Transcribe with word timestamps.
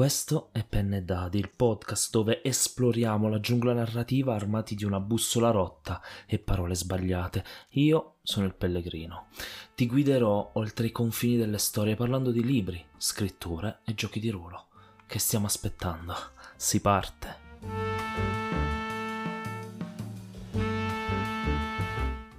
Questo 0.00 0.48
è 0.52 0.64
Penne 0.64 1.04
Dadi, 1.04 1.38
il 1.38 1.50
podcast 1.54 2.10
dove 2.10 2.42
esploriamo 2.42 3.28
la 3.28 3.38
giungla 3.38 3.74
narrativa 3.74 4.34
armati 4.34 4.74
di 4.74 4.86
una 4.86 4.98
bussola 4.98 5.50
rotta 5.50 6.00
e 6.24 6.38
parole 6.38 6.74
sbagliate. 6.74 7.44
Io 7.72 8.14
sono 8.22 8.46
il 8.46 8.54
pellegrino. 8.54 9.26
Ti 9.74 9.86
guiderò 9.86 10.52
oltre 10.54 10.86
i 10.86 10.90
confini 10.90 11.36
delle 11.36 11.58
storie 11.58 11.96
parlando 11.96 12.30
di 12.30 12.42
libri, 12.42 12.82
scritture 12.96 13.80
e 13.84 13.92
giochi 13.92 14.20
di 14.20 14.30
ruolo. 14.30 14.68
Che 15.06 15.18
stiamo 15.18 15.44
aspettando? 15.44 16.14
Si 16.56 16.80
parte. 16.80 17.36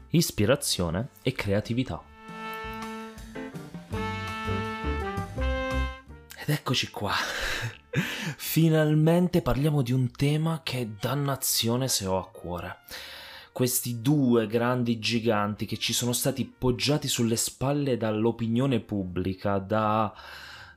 Ispirazione 0.09 1.09
e 1.21 1.31
creatività. 1.33 2.01
Ed 6.43 6.49
eccoci 6.49 6.89
qua. 6.89 7.13
Finalmente 7.93 9.41
parliamo 9.41 9.81
di 9.81 9.91
un 9.91 10.11
tema 10.11 10.61
che 10.63 10.91
dannazione 10.99 11.87
se 11.87 12.05
ho 12.05 12.17
a 12.17 12.29
cuore. 12.29 12.79
Questi 13.51 14.01
due 14.01 14.47
grandi 14.47 14.97
giganti 14.97 15.65
che 15.65 15.77
ci 15.77 15.91
sono 15.91 16.13
stati 16.13 16.45
poggiati 16.45 17.09
sulle 17.09 17.35
spalle 17.35 17.97
dall'opinione 17.97 18.79
pubblica, 18.79 19.57
da, 19.57 20.13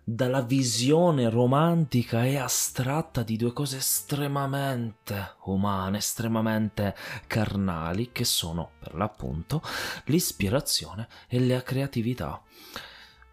dalla 0.03 0.43
visione 0.43 1.31
romantica 1.31 2.25
e 2.25 2.37
astratta 2.37 3.23
di 3.23 3.37
due 3.37 3.53
cose 3.53 3.77
estremamente 3.77 5.37
umane, 5.45 5.99
estremamente 5.99 6.97
carnali, 7.29 8.11
che 8.11 8.25
sono 8.25 8.73
per 8.81 8.97
l'appunto 8.97 9.63
l'ispirazione 10.07 11.07
e 11.29 11.47
la 11.47 11.63
creatività. 11.63 12.43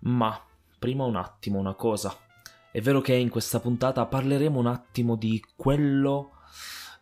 Ma 0.02 0.40
prima 0.78 1.04
un 1.04 1.16
attimo 1.16 1.58
una 1.58 1.74
cosa. 1.74 2.16
È 2.72 2.80
vero 2.80 3.02
che 3.02 3.14
in 3.14 3.28
questa 3.28 3.60
puntata 3.60 4.06
parleremo 4.06 4.58
un 4.58 4.68
attimo 4.68 5.18
di 5.18 5.44
quello 5.58 6.38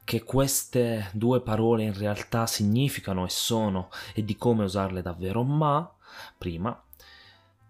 che 0.04 0.24
queste 0.24 1.12
due 1.14 1.42
parole 1.42 1.84
in 1.84 1.94
realtà 1.94 2.48
significano 2.48 3.24
e 3.24 3.30
sono 3.30 3.92
e 4.16 4.26
di 4.26 4.36
come 4.36 4.64
usarle 4.64 5.04
davvero, 5.04 5.44
ma 5.44 5.88
prima 6.36 6.84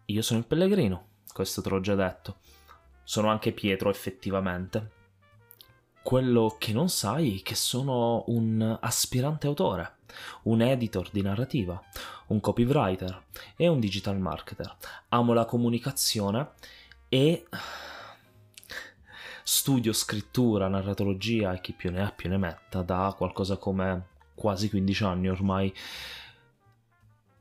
io 0.05 0.21
sono 0.21 0.39
il 0.39 0.45
pellegrino, 0.45 1.07
questo 1.33 1.61
te 1.61 1.67
l'ho 1.67 1.81
già 1.81 1.95
detto. 1.95 2.37
Sono 3.03 3.27
anche 3.27 3.51
Pietro 3.51 3.89
effettivamente. 3.89 4.91
Quello 6.01 6.55
che 6.57 6.71
non 6.71 6.87
sai 6.87 7.39
è 7.39 7.41
che 7.43 7.55
sono 7.55 8.23
un 8.27 8.77
aspirante 8.79 9.47
autore, 9.47 9.97
un 10.43 10.61
editor 10.61 11.09
di 11.11 11.21
narrativa, 11.21 11.83
un 12.27 12.39
copywriter 12.39 13.25
e 13.57 13.67
un 13.67 13.81
digital 13.81 14.17
marketer. 14.17 14.73
Amo 15.09 15.33
la 15.33 15.43
comunicazione 15.43 16.51
e 17.09 17.47
studio 19.43 19.91
scrittura, 19.93 20.67
narratologia 20.67 21.53
e 21.53 21.61
chi 21.61 21.73
più 21.73 21.91
ne 21.91 22.03
ha 22.03 22.11
più 22.11 22.29
ne 22.29 22.37
metta 22.37 22.83
da 22.83 23.13
qualcosa 23.17 23.57
come 23.57 24.09
quasi 24.35 24.69
15 24.69 25.03
anni 25.03 25.27
ormai. 25.27 25.73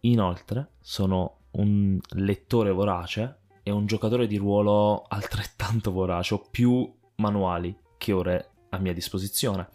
Inoltre 0.01 0.71
sono 0.81 1.41
un 1.53 1.99
lettore 2.15 2.71
vorace 2.71 3.41
e 3.63 3.71
un 3.71 3.87
giocatore 3.87 4.27
di 4.27 4.37
ruolo 4.37 5.05
altrettanto 5.07 5.93
vorace, 5.93 6.35
ho 6.35 6.47
più 6.51 6.91
manuali 7.17 7.77
che 7.99 8.13
ore 8.13 8.51
a 8.71 8.79
mia 8.79 8.95
disposizione. 8.95 9.69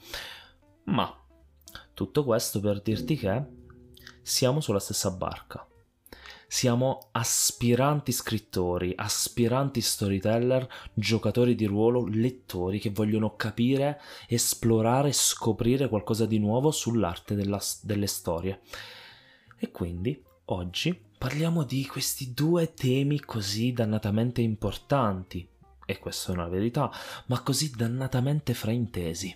Ma 0.86 1.16
tutto 1.94 2.24
questo 2.24 2.60
per 2.60 2.82
dirti 2.82 3.16
che 3.16 3.44
siamo 4.24 4.60
sulla 4.60 4.80
stessa 4.80 5.12
barca. 5.12 5.68
Siamo 6.54 7.08
aspiranti 7.14 8.12
scrittori, 8.12 8.94
aspiranti 8.96 9.82
storyteller, 9.82 10.70
giocatori 10.94 11.56
di 11.56 11.66
ruolo, 11.66 12.06
lettori 12.06 12.78
che 12.78 12.92
vogliono 12.92 13.36
capire, 13.36 14.00
esplorare, 14.28 15.12
scoprire 15.14 15.90
qualcosa 15.90 16.28
di 16.28 16.38
nuovo 16.38 16.70
sull'arte 16.70 17.34
della, 17.34 17.60
delle 17.82 18.06
storie. 18.06 18.62
E 19.58 19.72
quindi 19.72 20.24
oggi 20.46 20.96
parliamo 21.18 21.64
di 21.64 21.88
questi 21.88 22.36
due 22.36 22.76
temi 22.76 23.20
così 23.20 23.74
dannatamente 23.74 24.42
importanti, 24.42 25.50
e 25.88 25.98
questa 25.98 26.32
è 26.32 26.36
una 26.36 26.50
verità, 26.50 26.92
ma 27.26 27.42
così 27.42 27.72
dannatamente 27.72 28.54
fraintesi, 28.54 29.36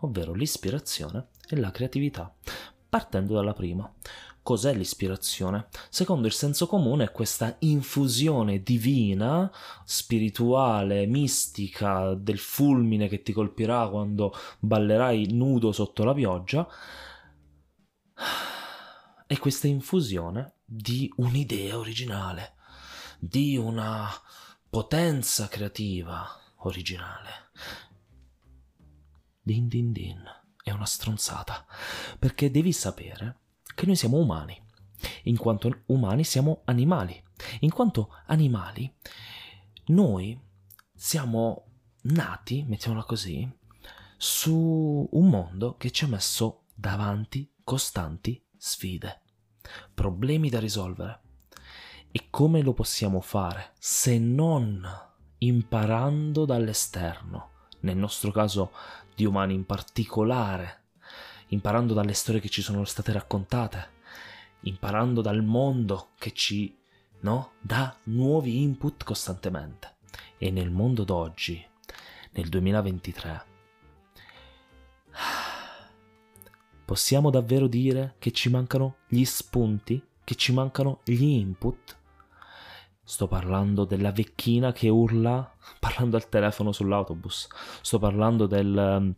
ovvero 0.00 0.34
l'ispirazione 0.34 1.28
e 1.48 1.56
la 1.56 1.70
creatività. 1.70 2.32
Partendo 2.86 3.32
dalla 3.34 3.54
prima. 3.54 3.92
Cos'è 4.44 4.74
l'ispirazione? 4.74 5.68
Secondo 5.88 6.26
il 6.26 6.34
senso 6.34 6.66
comune 6.66 7.04
è 7.04 7.12
questa 7.12 7.56
infusione 7.60 8.62
divina, 8.62 9.50
spirituale, 9.86 11.06
mistica 11.06 12.12
del 12.12 12.36
fulmine 12.36 13.08
che 13.08 13.22
ti 13.22 13.32
colpirà 13.32 13.88
quando 13.88 14.34
ballerai 14.58 15.32
nudo 15.32 15.72
sotto 15.72 16.04
la 16.04 16.12
pioggia. 16.12 16.68
È 19.26 19.38
questa 19.38 19.66
infusione 19.66 20.56
di 20.62 21.10
un'idea 21.16 21.78
originale, 21.78 22.56
di 23.18 23.56
una 23.56 24.10
potenza 24.68 25.48
creativa 25.48 26.22
originale. 26.56 27.30
Din 29.40 29.68
din 29.68 29.90
din, 29.90 30.22
è 30.62 30.70
una 30.70 30.84
stronzata, 30.84 31.64
perché 32.18 32.50
devi 32.50 32.72
sapere 32.72 33.38
che 33.74 33.86
noi 33.86 33.96
siamo 33.96 34.18
umani. 34.18 34.60
In 35.24 35.36
quanto 35.36 35.82
umani 35.86 36.24
siamo 36.24 36.62
animali. 36.64 37.22
In 37.60 37.70
quanto 37.70 38.10
animali, 38.26 38.92
noi 39.86 40.40
siamo 40.94 41.66
nati, 42.02 42.64
mettiamola 42.66 43.04
così, 43.04 43.50
su 44.16 45.08
un 45.10 45.28
mondo 45.28 45.76
che 45.76 45.90
ci 45.90 46.04
ha 46.04 46.08
messo 46.08 46.62
davanti 46.74 47.52
costanti 47.62 48.42
sfide, 48.56 49.20
problemi 49.92 50.48
da 50.48 50.60
risolvere. 50.60 51.20
E 52.10 52.28
come 52.30 52.62
lo 52.62 52.74
possiamo 52.74 53.20
fare 53.20 53.72
se 53.78 54.18
non 54.18 54.86
imparando 55.38 56.44
dall'esterno, 56.44 57.50
nel 57.80 57.96
nostro 57.96 58.30
caso 58.30 58.70
di 59.14 59.24
umani 59.24 59.54
in 59.54 59.66
particolare, 59.66 60.83
imparando 61.54 61.94
dalle 61.94 62.12
storie 62.12 62.40
che 62.40 62.48
ci 62.48 62.62
sono 62.62 62.84
state 62.84 63.12
raccontate, 63.12 63.88
imparando 64.60 65.20
dal 65.22 65.42
mondo 65.42 66.10
che 66.18 66.32
ci 66.32 66.76
no, 67.20 67.52
dà 67.60 67.96
nuovi 68.04 68.62
input 68.62 69.04
costantemente. 69.04 69.92
E 70.36 70.50
nel 70.50 70.70
mondo 70.70 71.04
d'oggi, 71.04 71.64
nel 72.32 72.48
2023, 72.48 73.44
possiamo 76.84 77.30
davvero 77.30 77.66
dire 77.66 78.16
che 78.18 78.32
ci 78.32 78.50
mancano 78.50 78.96
gli 79.06 79.24
spunti, 79.24 80.04
che 80.22 80.34
ci 80.34 80.52
mancano 80.52 81.00
gli 81.04 81.22
input 81.22 82.02
Sto 83.06 83.28
parlando 83.28 83.84
della 83.84 84.12
vecchina 84.12 84.72
che 84.72 84.88
urla 84.88 85.54
parlando 85.78 86.16
al 86.16 86.30
telefono 86.30 86.72
sull'autobus. 86.72 87.48
Sto 87.82 87.98
parlando 87.98 88.46
del 88.46 89.14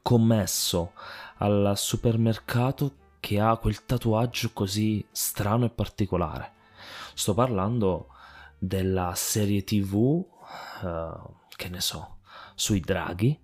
commesso 0.00 0.92
al 1.38 1.74
supermercato 1.76 2.96
che 3.20 3.38
ha 3.40 3.56
quel 3.56 3.84
tatuaggio 3.84 4.50
così 4.52 5.04
strano 5.10 5.66
e 5.66 5.70
particolare. 5.70 6.52
Sto 7.14 7.34
parlando 7.34 8.08
della 8.58 9.12
serie 9.14 9.64
tv, 9.64 9.94
uh, 9.94 11.34
che 11.56 11.68
ne 11.68 11.80
so, 11.80 12.18
sui 12.54 12.80
draghi, 12.80 13.38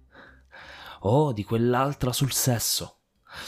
o 1.01 1.33
di 1.33 1.45
quell'altra 1.45 2.13
sul 2.13 2.33
sesso. 2.33 3.01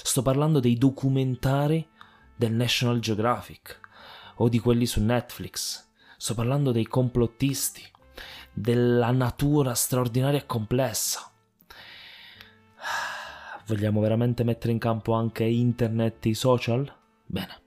Sto 0.03 0.23
parlando 0.23 0.61
dei 0.61 0.77
documentari 0.77 1.89
del 2.37 2.53
National 2.53 3.01
Geographic 3.01 3.81
o 4.37 4.49
di 4.49 4.59
quelli 4.59 4.87
su 4.87 5.03
Netflix 5.03 5.89
sto 6.21 6.35
parlando 6.35 6.71
dei 6.71 6.87
complottisti, 6.87 7.83
della 8.53 9.11
natura 9.11 9.73
straordinaria 9.73 10.41
e 10.41 10.45
complessa. 10.45 11.30
Vogliamo 13.67 14.01
veramente 14.01 14.43
mettere 14.45 14.73
in 14.73 14.79
campo 14.79 15.13
anche 15.13 15.45
internet 15.45 16.27
e 16.27 16.31
i 16.31 16.35
social? 16.35 16.93
Bene. 17.27 17.61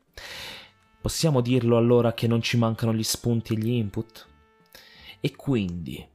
Possiamo 1.00 1.42
dirlo 1.42 1.78
allora 1.78 2.14
che 2.14 2.28
non 2.28 2.42
ci 2.42 2.58
mancano 2.58 2.94
gli 2.94 3.04
spunti 3.04 3.54
e 3.54 3.58
gli 3.58 3.70
input? 3.70 4.28
E 5.20 5.36
quindi, 5.36 6.06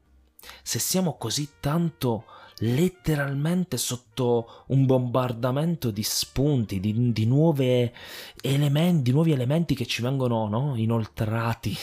se 0.63 0.79
siamo 0.79 1.17
così 1.17 1.49
tanto 1.61 2.25
letteralmente 2.61 3.77
sotto 3.77 4.65
un 4.69 4.85
bombardamento 4.85 5.91
di 5.91 6.03
spunti, 6.03 6.81
di, 6.81 7.13
di, 7.13 7.27
nuove 7.27 7.95
elementi, 8.41 9.03
di 9.03 9.13
nuovi 9.13 9.33
elementi 9.33 9.75
che 9.75 9.87
ci 9.87 10.03
vengono 10.03 10.49
no, 10.49 10.75
inoltrati 10.77 11.77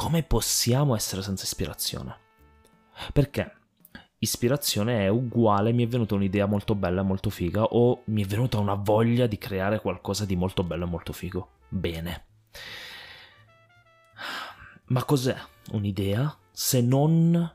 come 0.00 0.22
possiamo 0.22 0.94
essere 0.94 1.20
senza 1.20 1.44
ispirazione? 1.44 2.16
Perché 3.12 3.59
ispirazione 4.22 5.04
è 5.04 5.08
uguale, 5.08 5.72
mi 5.72 5.84
è 5.84 5.88
venuta 5.88 6.14
un'idea 6.14 6.46
molto 6.46 6.74
bella, 6.74 7.02
molto 7.02 7.30
figa, 7.30 7.64
o 7.64 8.02
mi 8.06 8.22
è 8.22 8.26
venuta 8.26 8.58
una 8.58 8.74
voglia 8.74 9.26
di 9.26 9.38
creare 9.38 9.80
qualcosa 9.80 10.24
di 10.24 10.36
molto 10.36 10.62
bello 10.62 10.84
e 10.84 10.88
molto 10.88 11.12
figo. 11.12 11.48
Bene. 11.68 12.24
Ma 14.86 15.04
cos'è 15.04 15.36
un'idea 15.72 16.36
se 16.50 16.82
non 16.82 17.54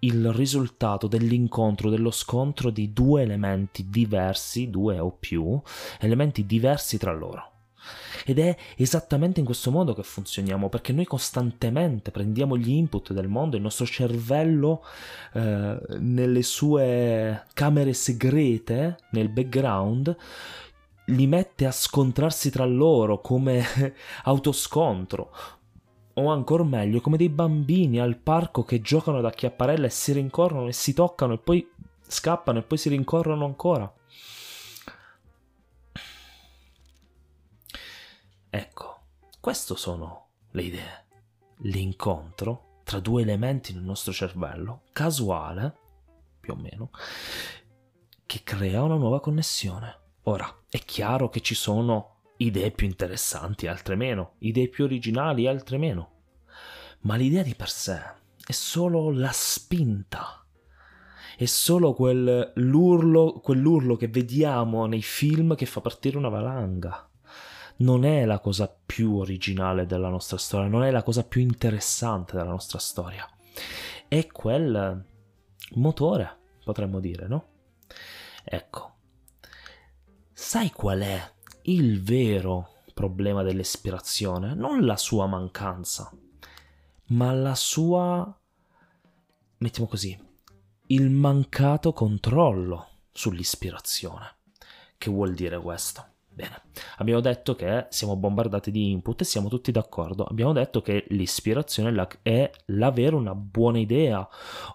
il 0.00 0.32
risultato 0.32 1.06
dell'incontro, 1.06 1.90
dello 1.90 2.10
scontro 2.10 2.70
di 2.70 2.92
due 2.92 3.22
elementi 3.22 3.88
diversi, 3.88 4.70
due 4.70 4.98
o 4.98 5.12
più, 5.12 5.60
elementi 6.00 6.46
diversi 6.46 6.98
tra 6.98 7.12
loro. 7.12 7.59
Ed 8.24 8.38
è 8.38 8.56
esattamente 8.76 9.40
in 9.40 9.46
questo 9.46 9.70
modo 9.70 9.94
che 9.94 10.02
funzioniamo, 10.02 10.68
perché 10.68 10.92
noi 10.92 11.04
costantemente 11.04 12.10
prendiamo 12.10 12.56
gli 12.56 12.70
input 12.70 13.12
del 13.12 13.28
mondo, 13.28 13.56
il 13.56 13.62
nostro 13.62 13.86
cervello 13.86 14.84
eh, 15.32 15.78
nelle 15.98 16.42
sue 16.42 17.44
camere 17.54 17.92
segrete, 17.92 18.96
nel 19.10 19.28
background, 19.28 20.16
li 21.06 21.26
mette 21.26 21.66
a 21.66 21.72
scontrarsi 21.72 22.50
tra 22.50 22.64
loro 22.64 23.20
come 23.20 23.64
autoscontro. 24.24 25.30
O 26.14 26.26
ancora 26.28 26.64
meglio, 26.64 27.00
come 27.00 27.16
dei 27.16 27.28
bambini 27.28 28.00
al 28.00 28.16
parco 28.16 28.64
che 28.64 28.80
giocano 28.80 29.18
ad 29.18 29.24
acchiapparella 29.24 29.86
e 29.86 29.90
si 29.90 30.12
rincorrono 30.12 30.66
e 30.66 30.72
si 30.72 30.92
toccano 30.92 31.34
e 31.34 31.38
poi 31.38 31.66
scappano 32.06 32.58
e 32.58 32.62
poi 32.62 32.78
si 32.78 32.88
rincorrono 32.88 33.44
ancora. 33.44 33.90
Queste 39.40 39.74
sono 39.74 40.26
le 40.50 40.62
idee. 40.62 41.06
L'incontro 41.60 42.80
tra 42.84 43.00
due 43.00 43.22
elementi 43.22 43.72
nel 43.72 43.82
nostro 43.82 44.12
cervello, 44.12 44.82
casuale, 44.92 45.74
più 46.38 46.52
o 46.52 46.56
meno, 46.56 46.90
che 48.26 48.42
crea 48.44 48.82
una 48.82 48.96
nuova 48.96 49.18
connessione. 49.20 49.98
Ora, 50.24 50.64
è 50.68 50.78
chiaro 50.80 51.30
che 51.30 51.40
ci 51.40 51.54
sono 51.54 52.16
idee 52.36 52.70
più 52.70 52.86
interessanti, 52.86 53.66
altre 53.66 53.96
meno, 53.96 54.34
idee 54.40 54.68
più 54.68 54.84
originali, 54.84 55.46
altre 55.46 55.78
meno. 55.78 56.10
Ma 57.00 57.16
l'idea 57.16 57.42
di 57.42 57.54
per 57.54 57.70
sé 57.70 57.98
è 58.44 58.52
solo 58.52 59.10
la 59.10 59.32
spinta. 59.32 60.44
È 61.34 61.46
solo 61.46 61.94
quell'urlo, 61.94 63.40
quell'urlo 63.42 63.96
che 63.96 64.08
vediamo 64.08 64.84
nei 64.84 65.00
film 65.00 65.54
che 65.54 65.64
fa 65.64 65.80
partire 65.80 66.18
una 66.18 66.28
valanga 66.28 67.09
non 67.80 68.04
è 68.04 68.24
la 68.24 68.40
cosa 68.40 68.68
più 68.68 69.16
originale 69.16 69.86
della 69.86 70.08
nostra 70.08 70.36
storia, 70.36 70.68
non 70.68 70.82
è 70.84 70.90
la 70.90 71.02
cosa 71.02 71.24
più 71.24 71.40
interessante 71.40 72.36
della 72.36 72.50
nostra 72.50 72.78
storia. 72.78 73.28
È 74.08 74.26
quel 74.26 75.04
motore, 75.74 76.38
potremmo 76.64 77.00
dire, 77.00 77.26
no? 77.26 77.48
Ecco, 78.44 78.94
sai 80.32 80.70
qual 80.70 81.00
è 81.00 81.32
il 81.62 82.02
vero 82.02 82.78
problema 82.92 83.42
dell'ispirazione? 83.42 84.54
Non 84.54 84.84
la 84.84 84.96
sua 84.96 85.26
mancanza, 85.26 86.10
ma 87.08 87.32
la 87.32 87.54
sua, 87.54 88.38
mettiamo 89.58 89.88
così, 89.88 90.18
il 90.86 91.08
mancato 91.08 91.92
controllo 91.92 92.88
sull'ispirazione. 93.12 94.36
Che 94.98 95.10
vuol 95.10 95.32
dire 95.32 95.58
questo? 95.60 96.04
Bene, 96.40 96.62
abbiamo 96.96 97.20
detto 97.20 97.54
che 97.54 97.86
siamo 97.90 98.16
bombardati 98.16 98.70
di 98.70 98.90
input 98.90 99.20
e 99.20 99.24
siamo 99.24 99.50
tutti 99.50 99.70
d'accordo. 99.72 100.24
Abbiamo 100.24 100.54
detto 100.54 100.80
che 100.80 101.04
l'ispirazione 101.10 102.08
è 102.22 102.50
l'avere 102.66 103.14
una 103.14 103.34
buona 103.34 103.78
idea 103.78 104.26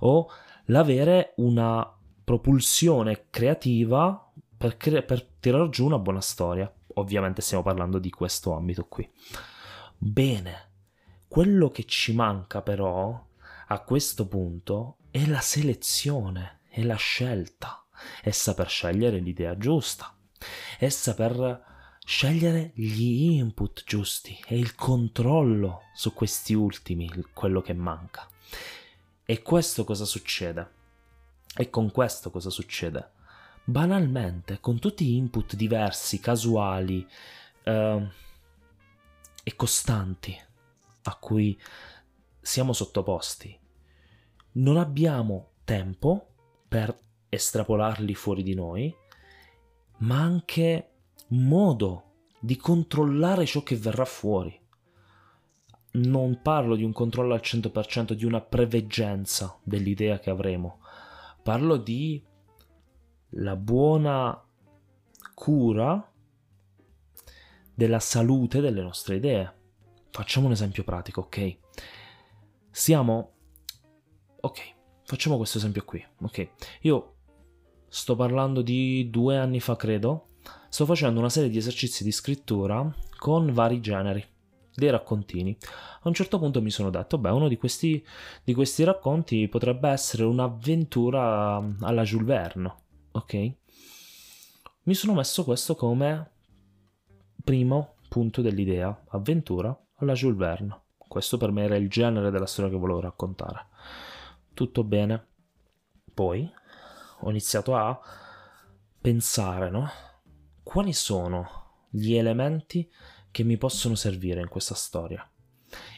o 0.02 0.30
l'avere 0.66 1.34
una 1.38 1.92
propulsione 2.24 3.28
creativa 3.32 4.32
per, 4.56 4.78
cre- 4.78 5.02
per 5.02 5.26
tirare 5.40 5.70
giù 5.70 5.88
una 5.88 5.98
buona 5.98 6.22
storia. 6.22 6.72
Ovviamente 6.98 7.42
stiamo 7.42 7.64
parlando 7.64 7.98
di 7.98 8.12
questo 8.12 8.54
ambito 8.54 8.86
qui. 8.86 9.10
Bene, 9.98 10.70
quello 11.28 11.70
che 11.70 11.86
ci 11.86 12.14
manca 12.14 12.62
però 12.62 13.26
a 13.68 13.80
questo 13.80 14.28
punto 14.28 14.98
è 15.10 15.26
la 15.26 15.40
selezione, 15.40 16.60
è 16.70 16.84
la 16.84 16.96
scelta, 16.96 17.84
è 18.22 18.30
saper 18.30 18.70
scegliere 18.70 19.18
l'idea 19.18 19.58
giusta 19.58 20.15
è 20.78 20.90
saper 20.90 21.74
scegliere 22.06 22.72
gli 22.76 23.32
input 23.32 23.84
giusti 23.86 24.40
e 24.46 24.58
il 24.58 24.76
controllo 24.76 25.84
su 25.94 26.14
questi 26.14 26.54
ultimi, 26.54 27.10
quello 27.34 27.62
che 27.62 27.74
manca. 27.74 28.28
E 29.26 29.42
questo 29.42 29.84
cosa 29.84 30.06
succede? 30.06 30.70
E 31.56 31.70
con 31.70 31.92
questo 31.92 32.30
cosa 32.30 32.52
succede? 32.52 33.12
Banalmente, 33.64 34.60
con 34.60 34.78
tutti 34.78 35.06
gli 35.06 35.16
input 35.16 35.56
diversi, 35.56 36.20
casuali 36.20 37.08
eh, 37.64 38.08
e 39.44 39.56
costanti 39.56 40.40
a 41.04 41.16
cui 41.16 41.60
siamo 42.40 42.74
sottoposti, 42.74 43.58
non 44.54 44.78
abbiamo 44.78 45.54
tempo 45.64 46.28
per 46.68 46.96
estrapolarli 47.30 48.14
fuori 48.14 48.44
di 48.44 48.54
noi 48.54 48.96
ma 49.98 50.20
anche 50.20 50.90
modo 51.30 52.04
di 52.40 52.58
controllare 52.58 53.46
ciò 53.46 53.64
che 53.64 53.76
verrà 53.76 54.06
fuori. 54.06 54.60
Non 55.94 56.42
parlo 56.42 56.76
di 56.76 56.84
un 56.84 56.92
controllo 56.92 57.34
al 57.34 57.42
100%, 57.42 58.14
di 58.14 58.26
una 58.26 58.42
preveggenza 58.42 59.58
dell'idea 59.64 60.20
che 60.20 60.30
avremo. 60.30 60.80
Parlo 61.42 61.78
di 61.78 62.24
la 63.30 63.56
buona 63.56 64.42
cura 65.34 66.12
della 67.74 68.00
salute 68.00 68.62
delle 68.62 68.82
nostre 68.82 69.16
idee. 69.16 69.54
Facciamo 70.10 70.48
un 70.48 70.54
esempio 70.54 70.84
pratico, 70.84 71.22
ok? 71.22 71.58
Siamo... 72.72 73.32
Ok, 74.42 74.76
facciamo 75.04 75.38
questo 75.38 75.58
esempio 75.58 75.84
qui, 75.84 76.06
ok? 76.22 76.50
Io 76.82 77.15
sto 77.96 78.18
parlando 78.18 78.62
di 78.62 79.10
due 79.10 79.38
anni 79.38 79.62
fa 79.62 79.78
credo, 79.78 80.32
sto 80.68 80.86
facendo 80.86 81.22
una 81.22 81.30
serie 81.30 81.50
di 81.50 81.58
esercizi 81.58 82.04
di 82.04 82.12
scrittura 82.12 82.94
con 83.18 83.54
vari 83.54 83.80
generi, 83.80 84.22
dei 84.74 84.90
raccontini. 84.90 85.58
A 86.02 86.10
un 86.10 86.14
certo 86.14 86.38
punto 86.38 86.62
mi 86.62 86.72
sono 86.72 86.90
detto, 86.90 87.18
beh, 87.18 87.30
uno 87.30 87.48
di 87.48 87.56
questi, 87.56 88.06
di 88.44 88.54
questi 88.54 88.84
racconti 88.84 89.48
potrebbe 89.48 89.88
essere 89.88 90.26
un'avventura 90.26 91.56
alla 91.80 92.04
Jules 92.04 92.28
Verne, 92.28 92.76
ok? 93.12 93.54
Mi 94.84 94.94
sono 94.94 95.14
messo 95.14 95.46
questo 95.46 95.76
come 95.76 96.32
primo 97.46 97.96
punto 98.10 98.42
dell'idea, 98.42 99.06
avventura 99.08 99.74
alla 100.00 100.14
Jules 100.14 100.38
Verne. 100.38 100.82
Questo 100.98 101.38
per 101.38 101.52
me 101.52 101.64
era 101.64 101.78
il 101.78 101.90
genere 101.90 102.30
della 102.30 102.46
storia 102.46 102.72
che 102.72 102.78
volevo 102.78 103.00
raccontare. 103.00 103.68
Tutto 104.54 104.84
bene. 104.84 105.28
Poi 106.14 106.50
ho 107.20 107.30
iniziato 107.30 107.76
a 107.76 108.00
pensare, 109.00 109.70
no? 109.70 109.90
Quali 110.64 110.94
sono 110.94 111.88
gli 111.90 112.16
elementi 112.16 112.92
che 113.32 113.44
mi 113.44 113.58
possono 113.58 113.96
servire 113.96 114.42
in 114.42 114.48
questa 114.48 114.76
storia? 114.76 115.28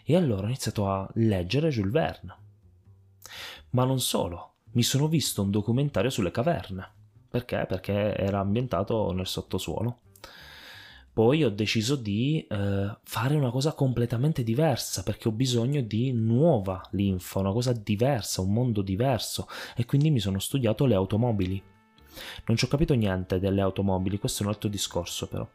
E 0.04 0.16
allora 0.16 0.44
ho 0.44 0.50
iniziato 0.50 0.90
a 0.90 1.10
leggere 1.16 1.70
Jules 1.70 1.92
Verne. 1.92 2.36
Ma 3.72 3.84
non 3.84 4.00
solo, 4.00 4.56
mi 4.72 4.84
sono 4.84 5.08
visto 5.08 5.42
un 5.42 5.52
documentario 5.52 6.10
sulle 6.10 6.32
caverne. 6.32 6.96
Perché? 7.30 7.66
Perché 7.68 8.16
era 8.16 8.40
ambientato 8.40 9.12
nel 9.12 9.28
sottosuolo. 9.28 10.00
Poi 11.18 11.44
ho 11.44 11.50
deciso 11.50 11.96
di 11.96 12.46
eh, 12.48 12.96
fare 13.04 13.34
una 13.34 13.50
cosa 13.50 13.74
completamente 13.74 14.44
diversa 14.44 15.02
perché 15.02 15.28
ho 15.28 15.32
bisogno 15.32 15.82
di 15.82 16.12
nuova 16.12 16.88
linfa, 16.92 17.40
una 17.40 17.52
cosa 17.52 17.74
diversa, 17.74 18.42
un 18.42 18.54
mondo 18.54 18.84
diverso 18.84 19.48
e 19.76 19.84
quindi 19.86 20.12
mi 20.12 20.20
sono 20.20 20.38
studiato 20.38 20.86
le 20.86 20.94
automobili. 20.94 21.60
Non 22.46 22.56
ci 22.56 22.66
ho 22.66 22.68
capito 22.68 22.94
niente 22.94 23.40
delle 23.40 23.62
automobili, 23.62 24.20
questo 24.20 24.44
è 24.44 24.46
un 24.46 24.52
altro 24.52 24.70
discorso 24.70 25.28
però. 25.28 25.50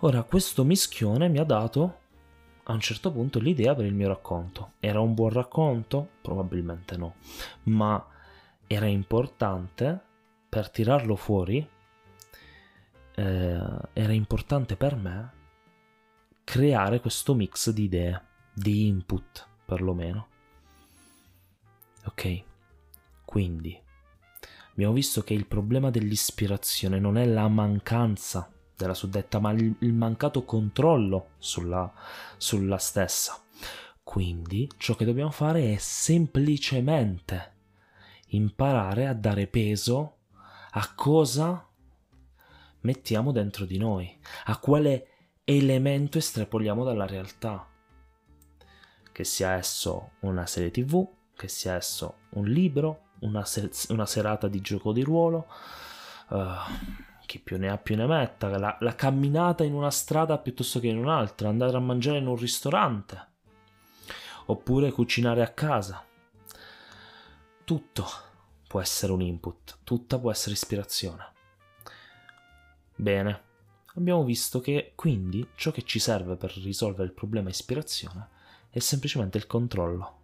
Ora, 0.00 0.22
questo 0.24 0.62
mischione 0.62 1.30
mi 1.30 1.38
ha 1.38 1.44
dato 1.44 2.00
a 2.64 2.74
un 2.74 2.80
certo 2.80 3.10
punto 3.10 3.40
l'idea 3.40 3.74
per 3.74 3.86
il 3.86 3.94
mio 3.94 4.08
racconto. 4.08 4.72
Era 4.78 5.00
un 5.00 5.14
buon 5.14 5.30
racconto? 5.30 6.06
Probabilmente 6.20 6.98
no, 6.98 7.14
ma 7.62 8.06
era 8.66 8.84
importante 8.84 9.98
per 10.50 10.68
tirarlo 10.68 11.16
fuori 11.16 11.66
eh, 13.18 13.60
importante 14.18 14.76
per 14.76 14.96
me 14.96 15.32
creare 16.44 17.00
questo 17.00 17.34
mix 17.34 17.70
di 17.70 17.84
idee, 17.84 18.22
di 18.52 18.86
input 18.86 19.46
perlomeno. 19.64 20.28
Ok, 22.06 22.42
quindi 23.24 23.78
abbiamo 24.72 24.94
visto 24.94 25.22
che 25.22 25.34
il 25.34 25.46
problema 25.46 25.90
dell'ispirazione 25.90 26.98
non 26.98 27.18
è 27.18 27.26
la 27.26 27.48
mancanza 27.48 28.50
della 28.74 28.94
suddetta, 28.94 29.40
ma 29.40 29.50
il, 29.50 29.92
mancato 29.92 30.44
controllo 30.44 31.30
sulla, 31.38 31.92
sulla 32.36 32.78
stessa. 32.78 33.42
Quindi 34.02 34.70
ciò 34.78 34.94
che 34.94 35.04
dobbiamo 35.04 35.32
fare 35.32 35.74
è 35.74 35.76
semplicemente 35.78 37.56
imparare 38.28 39.06
a 39.06 39.12
dare 39.12 39.48
peso 39.48 40.16
a 40.70 40.94
cosa 40.94 41.67
mettiamo 42.80 43.32
dentro 43.32 43.64
di 43.64 43.78
noi, 43.78 44.18
a 44.44 44.58
quale 44.58 45.08
elemento 45.44 46.18
estrapoliamo 46.18 46.84
dalla 46.84 47.06
realtà. 47.06 47.66
Che 49.10 49.24
sia 49.24 49.52
esso 49.52 50.12
una 50.20 50.46
serie 50.46 50.70
tv, 50.70 51.06
che 51.34 51.48
sia 51.48 51.74
esso 51.74 52.18
un 52.30 52.46
libro, 52.46 53.06
una, 53.20 53.44
se- 53.44 53.70
una 53.88 54.06
serata 54.06 54.48
di 54.48 54.60
gioco 54.60 54.92
di 54.92 55.02
ruolo, 55.02 55.46
uh, 56.28 56.46
chi 57.26 57.40
più 57.40 57.58
ne 57.58 57.68
ha 57.68 57.78
più 57.78 57.96
ne 57.96 58.06
metta, 58.06 58.48
la, 58.56 58.76
la 58.80 58.94
camminata 58.94 59.64
in 59.64 59.74
una 59.74 59.90
strada 59.90 60.38
piuttosto 60.38 60.80
che 60.80 60.88
in 60.88 60.98
un'altra, 60.98 61.48
andare 61.48 61.76
a 61.76 61.80
mangiare 61.80 62.18
in 62.18 62.26
un 62.26 62.36
ristorante, 62.36 63.26
oppure 64.46 64.92
cucinare 64.92 65.42
a 65.42 65.48
casa. 65.48 66.04
Tutto 67.64 68.06
può 68.66 68.80
essere 68.80 69.12
un 69.12 69.20
input, 69.20 69.78
tutta 69.84 70.18
può 70.18 70.30
essere 70.30 70.54
ispirazione. 70.54 71.36
Bene, 73.00 73.42
abbiamo 73.94 74.24
visto 74.24 74.58
che 74.58 74.92
quindi 74.96 75.50
ciò 75.54 75.70
che 75.70 75.84
ci 75.84 76.00
serve 76.00 76.34
per 76.34 76.52
risolvere 76.56 77.04
il 77.04 77.12
problema 77.12 77.48
ispirazione 77.48 78.28
è 78.70 78.80
semplicemente 78.80 79.38
il 79.38 79.46
controllo 79.46 80.16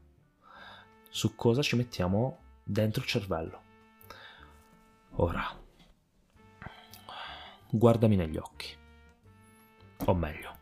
su 1.09 1.37
cosa 1.37 1.63
ci 1.63 1.77
mettiamo 1.77 2.39
dentro 2.65 3.01
il 3.01 3.07
cervello. 3.07 3.63
Ora, 5.13 5.57
guardami 7.71 8.17
negli 8.17 8.37
occhi. 8.37 8.77
O 10.07 10.15
meglio, 10.15 10.59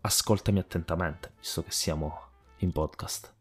ascoltami 0.00 0.60
attentamente, 0.60 1.34
visto 1.38 1.62
che 1.62 1.72
siamo 1.72 2.28
in 2.60 2.72
podcast. 2.72 3.34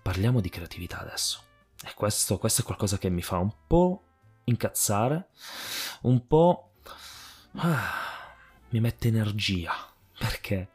Parliamo 0.00 0.40
di 0.40 0.48
creatività 0.48 1.00
adesso. 1.00 1.42
E 1.84 1.92
questo, 1.94 2.38
questo 2.38 2.60
è 2.60 2.64
qualcosa 2.64 2.96
che 2.96 3.10
mi 3.10 3.22
fa 3.22 3.38
un 3.38 3.52
po' 3.66 4.13
incazzare, 4.44 5.28
un 6.02 6.26
po'... 6.26 6.72
Ah, 7.56 8.34
mi 8.70 8.80
mette 8.80 9.08
energia. 9.08 9.72
Perché? 10.18 10.70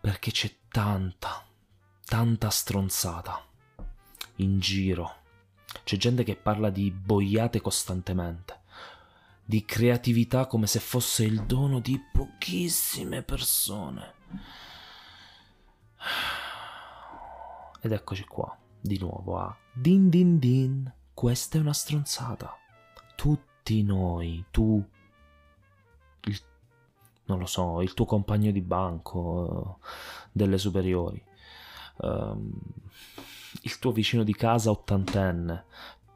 Perché 0.00 0.30
c'è 0.30 0.54
tanta, 0.68 1.44
tanta 2.04 2.50
stronzata 2.50 3.44
in 4.36 4.58
giro. 4.60 5.16
C'è 5.84 5.96
gente 5.96 6.24
che 6.24 6.36
parla 6.36 6.70
di 6.70 6.90
boiate 6.90 7.60
costantemente, 7.60 8.60
di 9.44 9.64
creatività 9.64 10.46
come 10.46 10.66
se 10.66 10.80
fosse 10.80 11.24
il 11.24 11.44
dono 11.44 11.80
di 11.80 12.00
pochissime 12.12 13.22
persone. 13.22 14.14
Ed 17.80 17.92
eccoci 17.92 18.24
qua, 18.24 18.56
di 18.80 18.98
nuovo 18.98 19.38
a 19.38 19.56
din 19.72 20.08
din 20.08 20.38
din, 20.38 20.92
questa 21.14 21.58
è 21.58 21.60
una 21.60 21.72
stronzata. 21.72 22.56
Tutti 23.18 23.82
noi, 23.82 24.44
tu, 24.52 24.80
il, 26.20 26.40
non 27.24 27.40
lo 27.40 27.46
so, 27.46 27.82
il 27.82 27.92
tuo 27.92 28.04
compagno 28.04 28.52
di 28.52 28.60
banco, 28.60 29.80
delle 30.30 30.56
superiori, 30.56 31.20
um, 31.96 32.48
il 33.62 33.78
tuo 33.80 33.90
vicino 33.90 34.22
di 34.22 34.32
casa 34.34 34.70
ottantenne, 34.70 35.64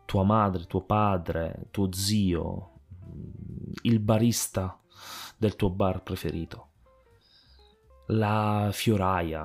tua 0.05 0.23
madre, 0.23 0.67
tuo 0.67 0.83
padre, 0.83 1.67
tuo 1.73 1.93
zio, 1.93 2.71
il 3.83 3.99
barista 3.99 4.79
del 5.37 5.57
tuo 5.57 5.71
bar 5.71 6.05
preferito, 6.05 6.69
la 8.07 8.71
fioraia, 8.71 9.45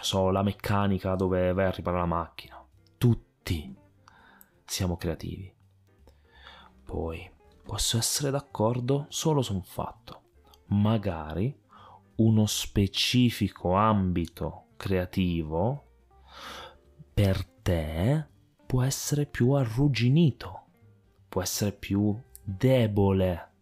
so, 0.00 0.30
la 0.30 0.44
meccanica 0.44 1.16
dove 1.16 1.52
vai 1.52 1.66
a 1.66 1.70
riparare 1.72 2.02
la 2.02 2.06
macchina. 2.06 2.64
Tutti 2.98 3.76
siamo 4.64 4.96
creativi. 4.96 5.52
Poi 6.84 7.30
posso 7.62 7.96
essere 7.96 8.30
d'accordo 8.30 9.06
solo 9.08 9.42
su 9.42 9.54
un 9.54 9.62
fatto. 9.62 10.22
Magari 10.66 11.56
uno 12.16 12.46
specifico 12.46 13.72
ambito 13.74 14.66
creativo 14.76 15.84
per 17.12 17.44
te 17.44 18.26
può 18.66 18.82
essere 18.82 19.26
più 19.26 19.52
arrugginito, 19.52 20.66
può 21.28 21.42
essere 21.42 21.72
più 21.72 22.20
debole. 22.42 23.52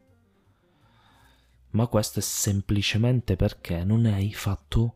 Ma 1.71 1.87
questo 1.87 2.19
è 2.19 2.23
semplicemente 2.23 3.37
perché 3.37 3.85
non 3.85 4.05
hai 4.07 4.33
fatto 4.33 4.95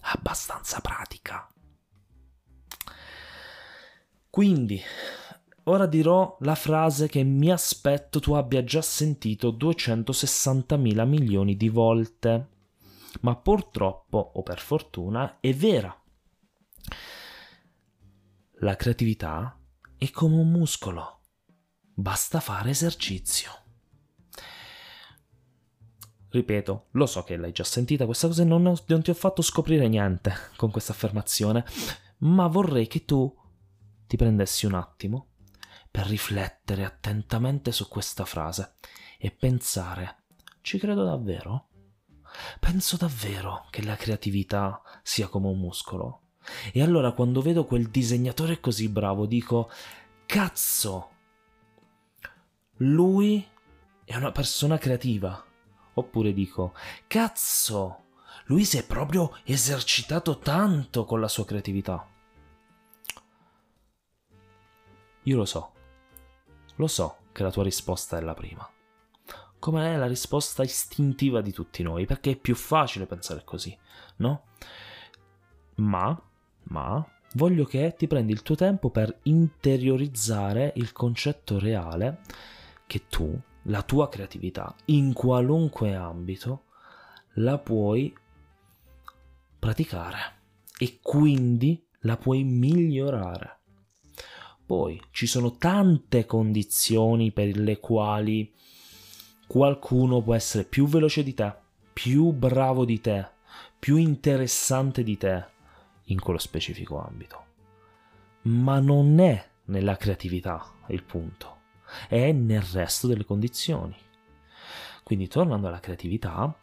abbastanza 0.00 0.80
pratica. 0.80 1.48
Quindi, 4.30 4.80
ora 5.68 5.86
dirò 5.86 6.36
la 6.40 6.54
frase 6.54 7.08
che 7.08 7.22
mi 7.22 7.50
aspetto 7.50 8.20
tu 8.20 8.32
abbia 8.32 8.64
già 8.64 8.82
sentito 8.82 9.50
260 9.50 10.76
milioni 10.76 11.56
di 11.56 11.68
volte, 11.68 12.48
ma 13.20 13.36
purtroppo 13.36 14.32
o 14.34 14.42
per 14.42 14.58
fortuna 14.58 15.38
è 15.40 15.52
vera. 15.54 15.94
La 18.60 18.76
creatività 18.76 19.58
è 19.96 20.10
come 20.10 20.36
un 20.36 20.50
muscolo, 20.50 21.20
basta 21.94 22.40
fare 22.40 22.70
esercizio. 22.70 23.50
Ripeto, 26.30 26.86
lo 26.90 27.06
so 27.06 27.22
che 27.22 27.36
l'hai 27.36 27.52
già 27.52 27.64
sentita 27.64 28.04
questa 28.04 28.26
cosa 28.26 28.42
e 28.42 28.44
non, 28.44 28.62
non 28.62 29.02
ti 29.02 29.10
ho 29.10 29.14
fatto 29.14 29.42
scoprire 29.42 29.88
niente 29.88 30.32
con 30.56 30.70
questa 30.70 30.92
affermazione, 30.92 31.64
ma 32.18 32.46
vorrei 32.48 32.86
che 32.86 33.04
tu 33.04 33.34
ti 34.06 34.16
prendessi 34.16 34.66
un 34.66 34.74
attimo 34.74 35.28
per 35.90 36.06
riflettere 36.06 36.84
attentamente 36.84 37.72
su 37.72 37.88
questa 37.88 38.24
frase 38.24 38.74
e 39.18 39.30
pensare, 39.30 40.24
ci 40.60 40.78
credo 40.78 41.04
davvero? 41.04 41.68
Penso 42.60 42.96
davvero 42.96 43.66
che 43.70 43.82
la 43.84 43.96
creatività 43.96 44.80
sia 45.02 45.28
come 45.28 45.48
un 45.48 45.58
muscolo? 45.58 46.22
E 46.72 46.82
allora 46.82 47.12
quando 47.12 47.42
vedo 47.42 47.64
quel 47.64 47.88
disegnatore 47.88 48.60
così 48.60 48.88
bravo 48.88 49.26
dico, 49.26 49.70
cazzo, 50.26 51.10
lui 52.76 53.46
è 54.04 54.16
una 54.16 54.30
persona 54.30 54.78
creativa 54.78 55.42
Oppure 55.98 56.32
dico, 56.32 56.74
cazzo, 57.08 58.04
lui 58.44 58.64
si 58.64 58.78
è 58.78 58.86
proprio 58.86 59.36
esercitato 59.42 60.38
tanto 60.38 61.04
con 61.04 61.20
la 61.20 61.26
sua 61.26 61.44
creatività. 61.44 62.06
Io 65.24 65.36
lo 65.36 65.44
so, 65.44 65.72
lo 66.78 66.86
so 66.86 67.18
che 67.32 67.42
la 67.42 67.50
tua 67.50 67.62
risposta 67.62 68.16
è 68.16 68.20
la 68.20 68.34
prima. 68.34 68.68
Come 69.58 69.94
è 69.94 69.96
la 69.96 70.06
risposta 70.06 70.62
istintiva 70.62 71.40
di 71.40 71.52
tutti 71.52 71.82
noi, 71.82 72.06
perché 72.06 72.32
è 72.32 72.36
più 72.36 72.54
facile 72.54 73.06
pensare 73.06 73.42
così, 73.44 73.76
no? 74.16 74.44
Ma, 75.76 76.20
ma, 76.64 77.04
voglio 77.34 77.64
che 77.64 77.94
ti 77.96 78.06
prendi 78.06 78.32
il 78.32 78.42
tuo 78.42 78.54
tempo 78.54 78.90
per 78.90 79.18
interiorizzare 79.24 80.72
il 80.76 80.92
concetto 80.92 81.58
reale 81.58 82.20
che 82.86 83.06
tu 83.08 83.38
la 83.62 83.82
tua 83.82 84.08
creatività 84.08 84.74
in 84.86 85.12
qualunque 85.12 85.94
ambito 85.94 86.64
la 87.34 87.58
puoi 87.58 88.16
praticare 89.58 90.18
e 90.78 91.00
quindi 91.02 91.84
la 92.02 92.16
puoi 92.16 92.44
migliorare. 92.44 93.57
Poi 94.68 95.00
ci 95.12 95.26
sono 95.26 95.56
tante 95.56 96.26
condizioni 96.26 97.32
per 97.32 97.56
le 97.56 97.80
quali 97.80 98.52
qualcuno 99.46 100.20
può 100.20 100.34
essere 100.34 100.64
più 100.64 100.86
veloce 100.86 101.22
di 101.22 101.32
te, 101.32 101.54
più 101.90 102.32
bravo 102.32 102.84
di 102.84 103.00
te, 103.00 103.26
più 103.78 103.96
interessante 103.96 105.02
di 105.02 105.16
te 105.16 105.46
in 106.04 106.20
quello 106.20 106.38
specifico 106.38 107.00
ambito. 107.00 107.44
Ma 108.42 108.78
non 108.78 109.18
è 109.20 109.42
nella 109.64 109.96
creatività 109.96 110.70
il 110.88 111.02
punto 111.02 111.56
è 112.08 112.32
nel 112.32 112.62
resto 112.62 113.06
delle 113.06 113.24
condizioni. 113.24 113.96
Quindi 115.02 115.28
tornando 115.28 115.68
alla 115.68 115.80
creatività, 115.80 116.54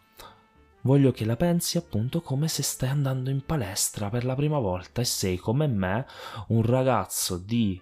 voglio 0.85 1.11
che 1.11 1.25
la 1.25 1.35
pensi 1.35 1.77
appunto 1.77 2.21
come 2.21 2.47
se 2.47 2.63
stai 2.63 2.89
andando 2.89 3.29
in 3.29 3.45
palestra 3.45 4.09
per 4.09 4.25
la 4.25 4.33
prima 4.33 4.57
volta 4.57 5.01
e 5.01 5.05
sei 5.05 5.37
come 5.37 5.67
me 5.67 6.05
un 6.47 6.61
ragazzo 6.63 7.37
di... 7.37 7.79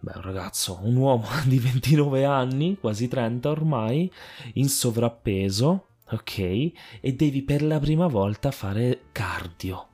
Beh, 0.00 0.12
un 0.16 0.22
ragazzo, 0.22 0.80
un 0.82 0.96
uomo 0.96 1.26
di 1.46 1.58
29 1.58 2.24
anni, 2.24 2.76
quasi 2.78 3.08
30 3.08 3.48
ormai, 3.48 4.12
in 4.54 4.68
sovrappeso, 4.68 5.88
ok? 6.10 6.38
E 7.00 7.14
devi 7.14 7.42
per 7.42 7.62
la 7.62 7.78
prima 7.78 8.06
volta 8.06 8.50
fare 8.50 9.06
cardio, 9.12 9.88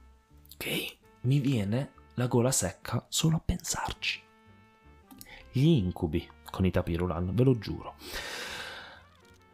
ok? 0.54 0.96
Mi 1.22 1.38
viene 1.38 1.92
la 2.14 2.26
gola 2.26 2.50
secca 2.50 3.06
solo 3.08 3.36
a 3.36 3.42
pensarci 3.44 4.28
gli 5.52 5.66
incubi 5.66 6.26
con 6.50 6.64
i 6.64 6.70
tapirulan, 6.70 7.34
ve 7.34 7.44
lo 7.44 7.58
giuro. 7.58 7.94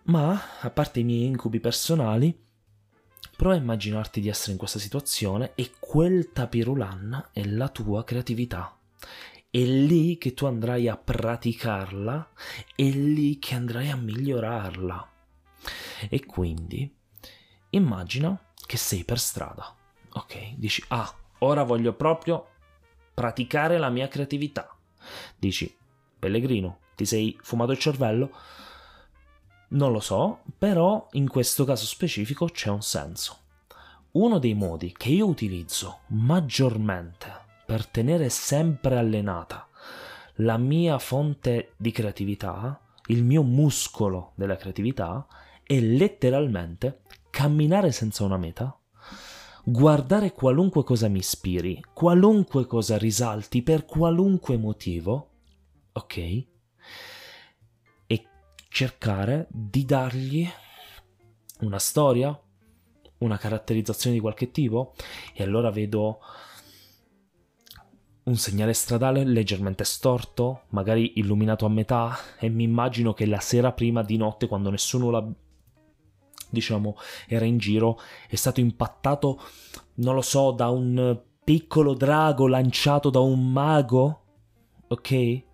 Ma, 0.06 0.60
a 0.60 0.70
parte 0.70 1.00
i 1.00 1.04
miei 1.04 1.24
incubi 1.24 1.58
personali, 1.58 2.44
prova 3.36 3.54
a 3.54 3.58
immaginarti 3.58 4.20
di 4.20 4.28
essere 4.28 4.52
in 4.52 4.58
questa 4.58 4.78
situazione 4.78 5.52
e 5.56 5.72
quel 5.80 6.30
tapirulan 6.32 7.30
è 7.32 7.44
la 7.44 7.68
tua 7.68 8.04
creatività. 8.04 8.78
È 9.50 9.58
lì 9.58 10.16
che 10.16 10.32
tu 10.32 10.46
andrai 10.46 10.86
a 10.88 10.96
praticarla, 10.96 12.30
è 12.74 12.82
lì 12.82 13.38
che 13.38 13.54
andrai 13.54 13.90
a 13.90 13.96
migliorarla. 13.96 15.10
E 16.08 16.24
quindi 16.24 16.94
immagina 17.70 18.38
che 18.64 18.76
sei 18.76 19.02
per 19.04 19.18
strada. 19.18 19.74
Ok, 20.12 20.54
dici, 20.54 20.84
ah, 20.88 21.12
ora 21.38 21.64
voglio 21.64 21.94
proprio 21.94 22.50
praticare 23.12 23.76
la 23.76 23.88
mia 23.88 24.06
creatività. 24.06 24.76
Dici, 25.36 25.76
Pellegrino, 26.18 26.78
ti 26.94 27.04
sei 27.04 27.36
fumato 27.42 27.72
il 27.72 27.78
cervello? 27.78 28.30
Non 29.68 29.92
lo 29.92 30.00
so, 30.00 30.40
però 30.56 31.08
in 31.12 31.28
questo 31.28 31.64
caso 31.64 31.86
specifico 31.86 32.46
c'è 32.46 32.70
un 32.70 32.82
senso. 32.82 33.38
Uno 34.12 34.38
dei 34.38 34.54
modi 34.54 34.94
che 34.96 35.10
io 35.10 35.26
utilizzo 35.26 36.00
maggiormente 36.08 37.44
per 37.66 37.86
tenere 37.86 38.28
sempre 38.28 38.96
allenata 38.96 39.66
la 40.40 40.56
mia 40.56 40.98
fonte 40.98 41.72
di 41.76 41.90
creatività, 41.90 42.80
il 43.06 43.24
mio 43.24 43.42
muscolo 43.42 44.32
della 44.34 44.56
creatività, 44.56 45.26
è 45.62 45.78
letteralmente 45.80 47.00
camminare 47.30 47.90
senza 47.90 48.24
una 48.24 48.36
meta, 48.36 48.78
guardare 49.64 50.32
qualunque 50.32 50.84
cosa 50.84 51.08
mi 51.08 51.18
ispiri, 51.18 51.82
qualunque 51.92 52.66
cosa 52.66 52.96
risalti 52.98 53.62
per 53.62 53.84
qualunque 53.84 54.56
motivo, 54.56 55.30
ok? 55.92 56.44
Cercare 58.76 59.46
di 59.48 59.86
dargli 59.86 60.46
una 61.60 61.78
storia, 61.78 62.38
una 63.20 63.38
caratterizzazione 63.38 64.16
di 64.16 64.20
qualche 64.20 64.50
tipo, 64.50 64.92
e 65.32 65.42
allora 65.42 65.70
vedo 65.70 66.18
un 68.24 68.36
segnale 68.36 68.74
stradale 68.74 69.24
leggermente 69.24 69.82
storto, 69.82 70.64
magari 70.72 71.18
illuminato 71.18 71.64
a 71.64 71.70
metà, 71.70 72.18
e 72.38 72.50
mi 72.50 72.64
immagino 72.64 73.14
che 73.14 73.24
la 73.24 73.40
sera 73.40 73.72
prima 73.72 74.02
di 74.02 74.18
notte, 74.18 74.46
quando 74.46 74.68
nessuno 74.68 75.08
la 75.08 75.26
diciamo, 76.50 76.98
era 77.28 77.46
in 77.46 77.56
giro, 77.56 77.98
è 78.28 78.36
stato 78.36 78.60
impattato, 78.60 79.40
non 79.94 80.14
lo 80.14 80.20
so, 80.20 80.50
da 80.50 80.68
un 80.68 81.18
piccolo 81.42 81.94
drago 81.94 82.46
lanciato 82.46 83.08
da 83.08 83.20
un 83.20 83.52
mago? 83.52 84.24
Ok? 84.88 85.44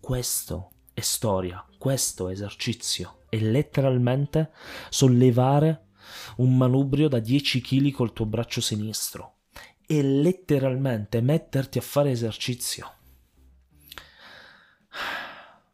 Questo 0.00 0.70
è 0.94 1.00
storia, 1.00 1.62
questo 1.84 2.30
esercizio, 2.30 3.24
è 3.28 3.36
letteralmente 3.36 4.52
sollevare 4.88 5.88
un 6.36 6.56
manubrio 6.56 7.08
da 7.08 7.18
10 7.18 7.60
kg 7.60 7.90
col 7.90 8.14
tuo 8.14 8.24
braccio 8.24 8.62
sinistro. 8.62 9.40
È 9.86 10.00
letteralmente 10.00 11.20
metterti 11.20 11.76
a 11.76 11.82
fare 11.82 12.10
esercizio. 12.10 12.90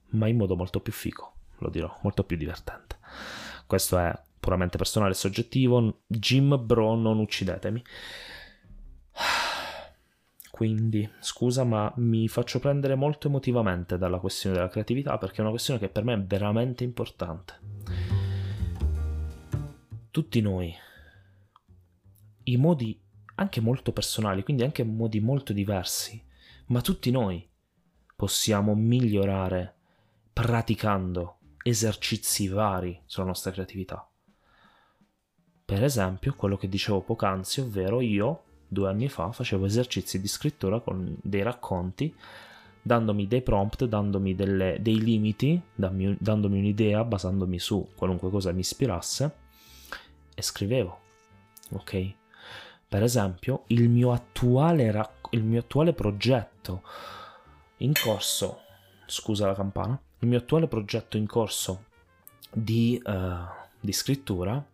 Ma 0.09 0.27
in 0.27 0.37
modo 0.37 0.57
molto 0.57 0.81
più 0.81 0.93
figo, 0.93 1.33
lo 1.59 1.71
dirò, 1.71 1.97
molto 2.03 2.25
più 2.25 2.37
divertente. 2.37 2.99
Questo 3.69 3.97
è 3.97 4.13
puramente 4.41 4.79
personale 4.79 5.13
e 5.13 5.15
soggettivo. 5.15 6.01
Jim 6.09 6.61
Bro, 6.61 6.97
non 6.97 7.21
uccidetemi. 7.21 7.85
Quindi, 10.61 11.11
scusa, 11.21 11.65
ma 11.65 11.91
mi 11.97 12.29
faccio 12.29 12.59
prendere 12.59 12.95
molto 12.95 13.29
emotivamente 13.29 13.97
dalla 13.97 14.19
questione 14.19 14.57
della 14.57 14.69
creatività 14.69 15.17
perché 15.17 15.39
è 15.39 15.41
una 15.41 15.49
questione 15.49 15.81
che 15.81 15.89
per 15.89 16.05
me 16.05 16.13
è 16.13 16.21
veramente 16.21 16.85
importante. 16.85 17.59
Tutti 20.11 20.43
noi, 20.43 20.75
i 22.43 22.57
modi 22.59 23.01
anche 23.37 23.63
molto 23.63 23.93
personali, 23.93 24.43
quindi 24.43 24.63
anche 24.63 24.85
modi 24.85 25.19
molto 25.21 25.55
diversi, 25.55 26.23
ma 26.67 26.83
tutti 26.83 27.11
noi 27.11 27.49
possiamo 28.15 28.75
migliorare 28.75 29.77
praticando 30.31 31.39
esercizi 31.63 32.49
vari 32.49 33.01
sulla 33.07 33.25
nostra 33.25 33.51
creatività. 33.51 34.07
Per 35.65 35.83
esempio, 35.83 36.35
quello 36.35 36.59
che 36.59 36.69
dicevo 36.69 37.01
poc'anzi, 37.01 37.63
ovvero 37.63 38.03
io 38.03 38.45
due 38.73 38.89
anni 38.89 39.09
fa 39.09 39.33
facevo 39.33 39.67
esercizi 39.67 40.21
di 40.21 40.29
scrittura 40.29 40.79
con 40.79 41.17
dei 41.21 41.43
racconti, 41.43 42.15
dandomi 42.81 43.27
dei 43.27 43.43
prompt, 43.43 43.85
dandomi 43.85 44.35
delle, 44.35 44.79
dei 44.81 45.01
limiti, 45.01 45.61
dandomi, 45.75 46.17
dandomi 46.21 46.59
un'idea, 46.59 47.05
basandomi 47.05 47.59
su 47.59 47.89
qualunque 47.97 48.31
cosa 48.31 48.53
mi 48.53 48.61
ispirasse, 48.61 49.35
e 50.35 50.43
scrivevo. 50.43 50.99
Ok? 51.73 52.15
Per 52.89 53.03
esempio, 53.03 53.65
il 53.69 53.89
mio 53.89 54.13
attuale, 54.13 54.91
rac- 54.91 55.29
il 55.31 55.43
mio 55.43 55.61
attuale 55.61 55.93
progetto 55.93 56.83
in 57.79 57.93
corso, 57.93 58.61
scusa 59.07 59.47
la 59.47 59.55
campana, 59.55 60.01
il 60.21 60.29
mio 60.29 60.39
attuale 60.39 60.69
progetto 60.69 61.17
in 61.17 61.27
corso 61.27 61.87
di, 62.53 63.01
uh, 63.05 63.69
di 63.81 63.93
scrittura 63.93 64.65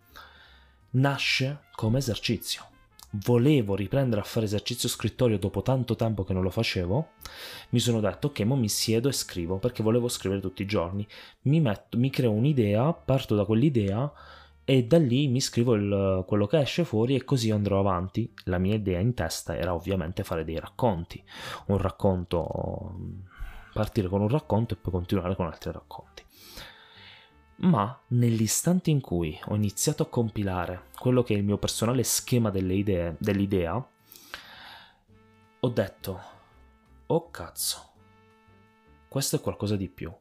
nasce 0.91 1.65
come 1.75 1.99
esercizio. 1.99 2.75
Volevo 3.25 3.75
riprendere 3.75 4.21
a 4.21 4.25
fare 4.25 4.47
esercizio 4.47 4.89
scrittorio 4.89 5.39
dopo 5.39 5.63
tanto 5.63 5.95
tempo 5.95 6.25
che 6.25 6.33
non 6.33 6.43
lo 6.43 6.51
facevo. 6.51 7.09
Mi 7.71 7.79
sono 7.79 8.01
detto, 8.01 8.29
ok, 8.29 8.41
mo 8.41 8.57
mi 8.57 8.69
siedo 8.69 9.09
e 9.09 9.13
scrivo 9.13 9.59
perché 9.59 9.83
volevo 9.83 10.09
scrivere 10.09 10.41
tutti 10.41 10.63
i 10.63 10.67
giorni. 10.67 11.07
Mi, 11.43 11.61
metto, 11.61 11.97
mi 11.97 12.11
creo 12.11 12.33
un'idea, 12.33 12.93
parto 12.93 13.35
da 13.35 13.45
quell'idea 13.45 14.13
e 14.65 14.85
da 14.85 14.99
lì 14.99 15.29
mi 15.29 15.41
scrivo 15.41 15.75
il, 15.75 16.25
quello 16.27 16.47
che 16.47 16.59
esce 16.59 16.85
fuori 16.85 17.15
e 17.15 17.25
così 17.25 17.51
andrò 17.51 17.79
avanti. 17.79 18.31
La 18.45 18.59
mia 18.59 18.75
idea 18.75 18.99
in 18.99 19.15
testa 19.15 19.57
era 19.57 19.73
ovviamente 19.73 20.25
fare 20.25 20.45
dei 20.45 20.59
racconti, 20.59 21.23
un 21.67 21.79
racconto 21.79 22.95
partire 23.73 24.09
con 24.09 24.23
un 24.23 24.29
racconto 24.29 24.75
e 24.75 24.77
poi 24.79 24.93
continuare 24.93 25.37
con 25.37 25.47
altri 25.47 25.71
racconti. 25.71 26.25
Ma 27.59 27.99
nell'istante 28.09 28.91
in 28.91 29.01
cui 29.01 29.39
ho 29.47 29.55
iniziato 29.55 30.03
a 30.03 30.09
compilare 30.09 30.89
quello 30.99 31.23
che 31.23 31.35
è 31.35 31.39
il 31.39 31.45
mio 31.45 31.57
personale 31.57 32.03
schema 32.05 32.51
delle 32.51 32.75
idee, 32.75 33.17
dell'idea, 33.19 33.75
ho 35.61 35.69
detto, 35.69 36.21
oh 37.07 37.31
cazzo, 37.31 37.91
questo 39.09 39.37
è 39.37 39.41
qualcosa 39.41 39.75
di 39.77 39.89
più. 39.89 40.13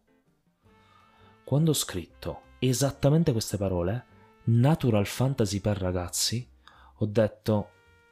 Quando 1.44 1.72
ho 1.72 1.74
scritto 1.74 2.42
esattamente 2.60 3.34
queste 3.34 3.58
parole, 3.58 4.06
Natural 4.46 5.06
Fantasy 5.06 5.60
per 5.60 5.78
ragazzi, 5.78 6.48
ho 6.96 7.06
detto, 7.06 7.70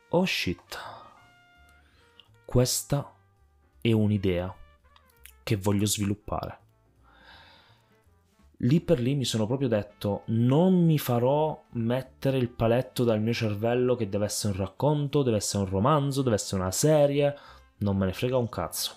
oh 0.09 0.25
shit, 0.25 0.77
questa 2.43 3.15
è 3.79 3.91
un'idea 3.91 4.53
che 5.41 5.55
voglio 5.55 5.85
sviluppare. 5.85 6.62
Lì 8.63 8.79
per 8.79 8.99
lì 8.99 9.15
mi 9.15 9.25
sono 9.25 9.45
proprio 9.45 9.67
detto 9.67 10.23
non 10.27 10.85
mi 10.85 10.97
farò 10.97 11.61
mettere 11.71 12.37
il 12.37 12.49
paletto 12.49 13.03
dal 13.03 13.21
mio 13.21 13.33
cervello 13.33 13.95
che 13.95 14.07
deve 14.07 14.25
essere 14.25 14.53
un 14.53 14.59
racconto, 14.59 15.21
deve 15.21 15.37
essere 15.37 15.63
un 15.63 15.69
romanzo, 15.69 16.21
deve 16.21 16.35
essere 16.35 16.61
una 16.61 16.71
serie, 16.71 17.35
non 17.79 17.97
me 17.97 18.05
ne 18.05 18.13
frega 18.13 18.37
un 18.37 18.47
cazzo. 18.47 18.93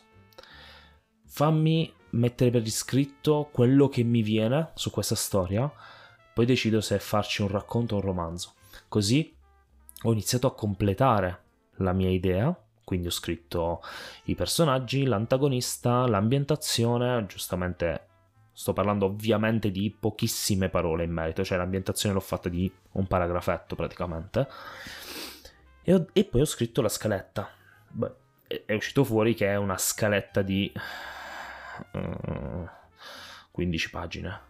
Fammi 1.25 1.93
mettere 2.11 2.51
per 2.51 2.65
iscritto 2.65 3.49
quello 3.53 3.89
che 3.89 4.05
mi 4.05 4.23
viene 4.23 4.71
su 4.75 4.91
questa 4.91 5.17
storia, 5.17 5.71
poi 6.33 6.47
decido 6.47 6.81
se 6.81 6.99
farci 7.01 7.43
un 7.43 7.49
racconto 7.49 7.95
o 7.95 7.99
un 7.99 8.05
romanzo. 8.05 8.55
Così 8.89 9.37
ho 10.03 10.13
iniziato 10.13 10.47
a 10.47 10.55
completare 10.55 11.43
la 11.79 11.93
mia 11.93 12.11
idea 12.11 12.57
quindi 12.87 13.09
ho 13.09 13.11
scritto 13.11 13.83
i 14.27 14.37
personaggi, 14.37 15.07
l'antagonista, 15.07 16.07
l'ambientazione, 16.07 17.27
giustamente 17.27 18.07
sto 18.57 18.73
parlando 18.73 19.05
ovviamente 19.05 19.71
di 19.71 19.95
pochissime 20.01 20.71
parole 20.71 21.05
in 21.05 21.11
merito, 21.11 21.45
cioè 21.45 21.59
l'ambientazione 21.59 22.15
l'ho 22.15 22.23
fatta 22.23 22.49
di 22.49 22.73
un 22.93 23.07
paragrafetto 23.07 23.75
praticamente, 23.75 24.49
e, 25.83 25.93
ho, 25.93 26.07
e 26.15 26.25
poi 26.25 26.41
ho 26.41 26.47
scritto 26.47 26.81
la 26.81 26.89
scaletta. 26.89 27.51
Beh, 27.87 28.15
è, 28.47 28.63
è, 28.65 28.73
uscito 28.73 29.05
fuori 29.05 29.35
che 29.35 29.47
è 29.47 29.57
una 29.57 29.77
scaletta 29.77 30.41
di 30.41 30.73
uh, 31.93 31.99
eh, 31.99 32.69
15 33.51 33.91
pagine, 33.91 34.41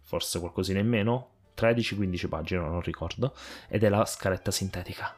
forse 0.00 0.40
qualcosina 0.40 0.80
in 0.80 0.88
meno, 0.88 1.28
13-15 1.56 2.28
pagine, 2.28 2.62
non 2.62 2.80
ricordo, 2.80 3.32
ed 3.68 3.84
è 3.84 3.88
la 3.88 4.04
scaletta 4.04 4.50
sintetica. 4.50 5.14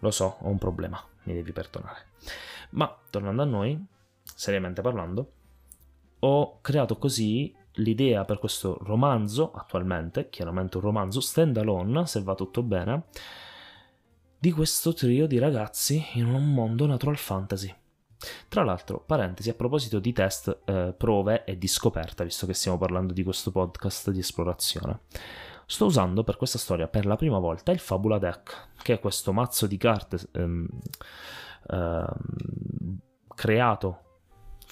Lo 0.00 0.10
so, 0.10 0.38
ho 0.40 0.48
un 0.48 0.58
problema, 0.58 1.00
mi 1.22 1.34
devi 1.34 1.52
perdonare. 1.52 2.06
Ma 2.70 2.92
tornando 3.10 3.42
a 3.42 3.46
noi, 3.46 3.80
seriamente 4.24 4.82
parlando, 4.82 5.30
ho 6.24 6.60
creato 6.60 6.96
così 6.96 7.54
l'idea 7.74 8.24
per 8.24 8.38
questo 8.38 8.78
romanzo, 8.82 9.52
attualmente, 9.52 10.30
chiaramente 10.30 10.78
un 10.78 10.82
romanzo 10.82 11.20
stand 11.20 11.56
alone, 11.58 12.06
se 12.06 12.22
va 12.22 12.34
tutto 12.34 12.62
bene, 12.62 13.04
di 14.38 14.50
questo 14.52 14.94
trio 14.94 15.26
di 15.26 15.38
ragazzi 15.38 16.02
in 16.14 16.26
un 16.26 16.52
mondo 16.52 16.86
natural 16.86 17.18
fantasy. 17.18 17.72
Tra 18.48 18.64
l'altro, 18.64 19.02
parentesi, 19.04 19.50
a 19.50 19.54
proposito 19.54 19.98
di 19.98 20.12
test, 20.14 20.60
eh, 20.64 20.94
prove 20.96 21.44
e 21.44 21.58
di 21.58 21.66
scoperta, 21.66 22.24
visto 22.24 22.46
che 22.46 22.54
stiamo 22.54 22.78
parlando 22.78 23.12
di 23.12 23.22
questo 23.22 23.50
podcast 23.50 24.10
di 24.10 24.20
esplorazione 24.20 25.00
sto 25.66 25.86
usando 25.86 26.24
per 26.24 26.36
questa 26.36 26.58
storia 26.58 26.88
per 26.88 27.06
la 27.06 27.16
prima 27.16 27.38
volta 27.38 27.72
il 27.72 27.78
Fabula 27.78 28.18
Deck, 28.18 28.68
che 28.82 28.92
è 28.92 29.00
questo 29.00 29.32
mazzo 29.32 29.66
di 29.66 29.78
carte 29.78 30.18
ehm, 30.32 30.68
ehm, 31.70 32.98
creato 33.34 34.03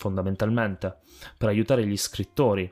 fondamentalmente 0.02 0.98
per 1.38 1.48
aiutare 1.48 1.86
gli 1.86 1.96
scrittori 1.96 2.70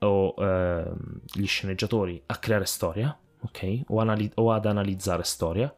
o 0.00 0.34
ehm, 0.36 1.20
gli 1.32 1.46
sceneggiatori 1.46 2.20
a 2.26 2.36
creare 2.36 2.66
storia, 2.66 3.16
ok? 3.40 3.82
O, 3.88 4.00
anali- 4.00 4.32
o 4.34 4.50
ad 4.52 4.66
analizzare 4.66 5.22
storia. 5.22 5.72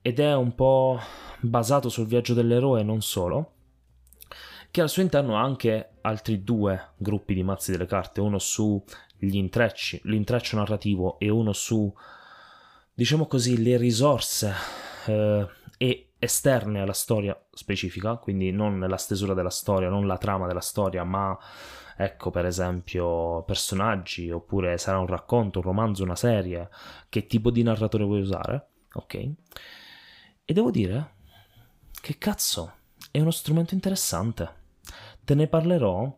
ed 0.00 0.20
è 0.20 0.34
un 0.34 0.54
po' 0.54 0.98
basato 1.40 1.88
sul 1.88 2.06
viaggio 2.06 2.32
dell'eroe 2.32 2.84
non 2.84 3.02
solo, 3.02 3.52
che 4.70 4.80
al 4.80 4.88
suo 4.88 5.02
interno 5.02 5.36
ha 5.36 5.42
anche 5.42 5.96
altri 6.02 6.44
due 6.44 6.92
gruppi 6.96 7.34
di 7.34 7.42
mazzi 7.42 7.72
delle 7.72 7.86
carte, 7.86 8.20
uno 8.20 8.38
sugli 8.38 9.36
intrecci, 9.36 10.00
l'intreccio 10.04 10.56
narrativo 10.56 11.18
e 11.18 11.28
uno 11.28 11.52
su, 11.52 11.92
diciamo 12.94 13.26
così, 13.26 13.60
le 13.60 13.76
risorse 13.76 14.52
eh, 15.06 15.46
e 15.76 16.05
esterne 16.18 16.80
alla 16.80 16.92
storia 16.92 17.38
specifica, 17.52 18.16
quindi 18.16 18.50
non 18.50 18.78
la 18.80 18.96
stesura 18.96 19.34
della 19.34 19.50
storia, 19.50 19.88
non 19.88 20.06
la 20.06 20.18
trama 20.18 20.46
della 20.46 20.60
storia, 20.60 21.04
ma 21.04 21.36
ecco 21.96 22.30
per 22.30 22.46
esempio 22.46 23.42
personaggi, 23.42 24.30
oppure 24.30 24.78
sarà 24.78 24.98
un 24.98 25.06
racconto, 25.06 25.58
un 25.58 25.64
romanzo, 25.64 26.02
una 26.02 26.16
serie, 26.16 26.68
che 27.08 27.26
tipo 27.26 27.50
di 27.50 27.62
narratore 27.62 28.04
vuoi 28.04 28.20
usare, 28.20 28.68
ok? 28.92 29.14
E 30.44 30.52
devo 30.52 30.70
dire 30.70 31.14
che 32.00 32.18
cazzo, 32.18 32.72
è 33.10 33.20
uno 33.20 33.30
strumento 33.30 33.74
interessante. 33.74 34.64
Te 35.24 35.34
ne 35.34 35.48
parlerò 35.48 36.16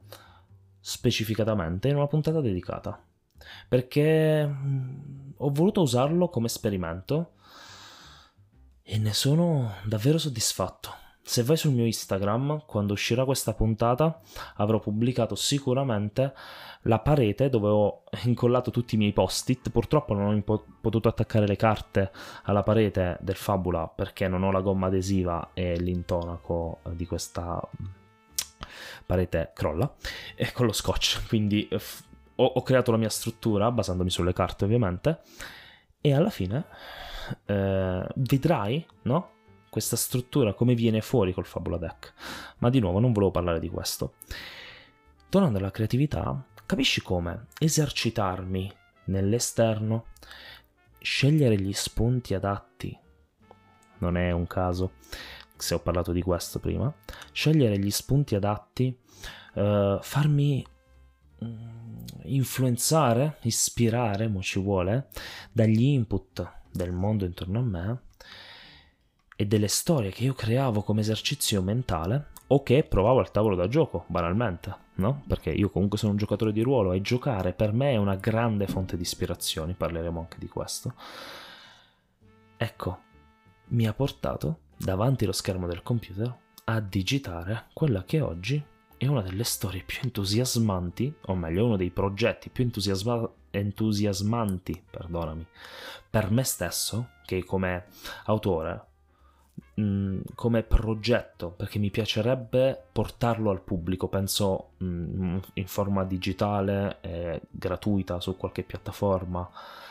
specificatamente 0.81 1.89
in 1.89 1.97
una 1.97 2.07
puntata 2.07 2.41
dedicata, 2.41 3.03
perché 3.69 4.47
mm, 4.47 5.31
ho 5.37 5.51
voluto 5.51 5.81
usarlo 5.81 6.29
come 6.29 6.47
esperimento 6.47 7.33
e 8.91 8.97
ne 8.97 9.13
sono 9.13 9.75
davvero 9.85 10.17
soddisfatto. 10.17 10.95
Se 11.21 11.43
vai 11.43 11.59
sul 11.59 11.73
mio 11.73 11.85
Instagram, 11.85 12.65
quando 12.65 12.95
uscirà 12.95 13.27
questa 13.27 13.53
puntata, 13.53 14.19
avrò 14.57 14.79
pubblicato 14.79 15.35
sicuramente 15.35 16.33
la 16.83 16.99
parete 16.99 17.51
dove 17.51 17.69
ho 17.69 18.05
incollato 18.25 18.71
tutti 18.71 18.95
i 18.95 18.99
miei 18.99 19.13
post-it. 19.13 19.69
Purtroppo 19.69 20.15
non 20.15 20.29
ho 20.29 20.33
impo- 20.33 20.65
potuto 20.81 21.07
attaccare 21.07 21.47
le 21.47 21.57
carte 21.57 22.11
alla 22.45 22.63
parete 22.63 23.19
del 23.21 23.37
Fabula 23.37 23.87
perché 23.89 24.27
non 24.27 24.43
ho 24.43 24.51
la 24.51 24.63
gomma 24.63 24.87
adesiva 24.87 25.51
e 25.53 25.79
l'intonaco 25.79 26.79
di 26.93 27.05
questa 27.05 27.61
parete 29.05 29.51
crolla 29.53 29.95
e 30.35 30.51
con 30.53 30.65
lo 30.65 30.73
scotch. 30.73 31.29
Quindi 31.29 31.69
ho, 32.37 32.43
ho 32.43 32.63
creato 32.63 32.91
la 32.91 32.97
mia 32.97 33.11
struttura 33.11 33.71
basandomi 33.71 34.09
sulle 34.09 34.33
carte 34.33 34.65
ovviamente 34.65 35.21
e 36.01 36.15
alla 36.15 36.31
fine 36.31 36.65
eh, 37.47 38.07
vedrai, 38.17 38.87
no? 39.03 39.31
Questa 39.71 39.97
struttura 39.97 40.55
come 40.55 40.75
viene 40.75 41.01
fuori 41.01 41.33
col 41.33 41.47
Fabula 41.47 41.77
Deck. 41.77 42.15
Ma 42.59 42.71
di 42.71 42.81
nuovo 42.81 43.01
non 43.01 43.13
volevo 43.13 43.31
parlare 43.31 43.61
di 43.61 43.69
questo. 43.69 44.15
Tornando 45.29 45.59
alla 45.59 45.71
creatività, 45.71 46.43
capisci 46.65 47.03
come 47.03 47.49
esercitarmi 47.59 48.73
nell'esterno, 49.07 50.07
scegliere 51.01 51.61
gli 51.61 51.73
spunti 51.73 52.35
adatti, 52.35 52.99
non 53.99 54.17
è 54.17 54.31
un 54.31 54.47
caso 54.47 54.93
se 55.57 55.75
ho 55.75 55.81
parlato 55.81 56.13
di 56.13 56.23
questo 56.23 56.59
prima, 56.61 56.93
scegliere 57.33 57.79
gli 57.79 57.91
spunti 57.91 58.35
adatti, 58.35 58.97
uh, 59.55 59.99
farmi 60.01 60.65
mm, 61.45 61.97
influenzare, 62.25 63.39
ispirare, 63.43 64.29
mo 64.29 64.41
ci 64.41 64.61
vuole, 64.61 65.09
dagli 65.53 65.83
input 65.83 66.57
del 66.79 66.93
mondo 66.93 67.27
intorno 67.27 67.59
a 67.59 67.63
me 67.63 68.01
e 69.37 69.47
delle 69.47 69.69
storie 69.69 70.11
che 70.11 70.25
io 70.25 70.33
creavo 70.33 70.83
come 70.83 71.01
esercizio 71.03 71.61
mentale 71.61 72.31
o 72.49 72.63
che 72.63 72.83
provavo 72.83 73.19
al 73.19 73.31
tavolo 73.31 73.55
da 73.55 73.69
gioco, 73.69 74.05
banalmente, 74.07 74.75
no? 74.95 75.23
Perché 75.27 75.51
io 75.51 75.69
comunque 75.69 75.99
sono 75.99 76.13
un 76.13 76.19
giocatore 76.19 76.53
di 76.53 76.63
ruolo 76.63 76.93
e 76.93 77.03
giocare 77.03 77.53
per 77.53 77.73
me 77.73 77.93
è 77.93 77.97
una 77.97 78.15
grande 78.15 78.67
fonte 78.67 78.97
di 78.97 79.03
ispirazioni, 79.03 79.75
parleremo 79.75 80.19
anche 80.19 80.39
di 80.39 80.49
questo. 80.49 80.95
Ecco, 82.57 82.99
mi 83.69 83.87
ha 83.87 83.93
portato 83.93 84.61
davanti 84.77 85.25
allo 85.25 85.33
schermo 85.33 85.67
del 85.67 85.83
computer 85.83 86.35
a 86.65 86.81
digitare 86.81 87.67
quella 87.75 88.05
che 88.05 88.21
oggi 88.21 88.63
è 88.97 89.07
una 89.07 89.23
delle 89.23 89.45
storie 89.45 89.83
più 89.83 89.99
entusiasmanti, 90.03 91.15
o 91.27 91.35
meglio, 91.37 91.67
uno 91.67 91.77
dei 91.77 91.91
progetti 91.91 92.49
più 92.49 92.65
entusiasma- 92.65 93.31
entusiasmanti, 93.51 94.83
perdonami, 94.91 95.47
per 96.11 96.31
me 96.31 96.43
stesso, 96.45 97.11
che 97.25 97.45
come 97.45 97.87
autore, 98.25 98.85
mm, 99.81 100.21
come 100.35 100.63
progetto, 100.63 101.51
perché 101.51 101.79
mi 101.79 101.91
piacerebbe 101.91 102.87
portarlo 102.93 103.51
al 103.51 103.63
pubblico, 103.63 104.09
penso 104.09 104.71
mm, 104.83 105.39
in 105.55 105.67
forma 105.67 106.05
digitale, 106.05 106.99
e 107.01 107.41
gratuita 107.51 108.21
su 108.21 108.37
qualche 108.37 108.63
piattaforma, 108.63 109.49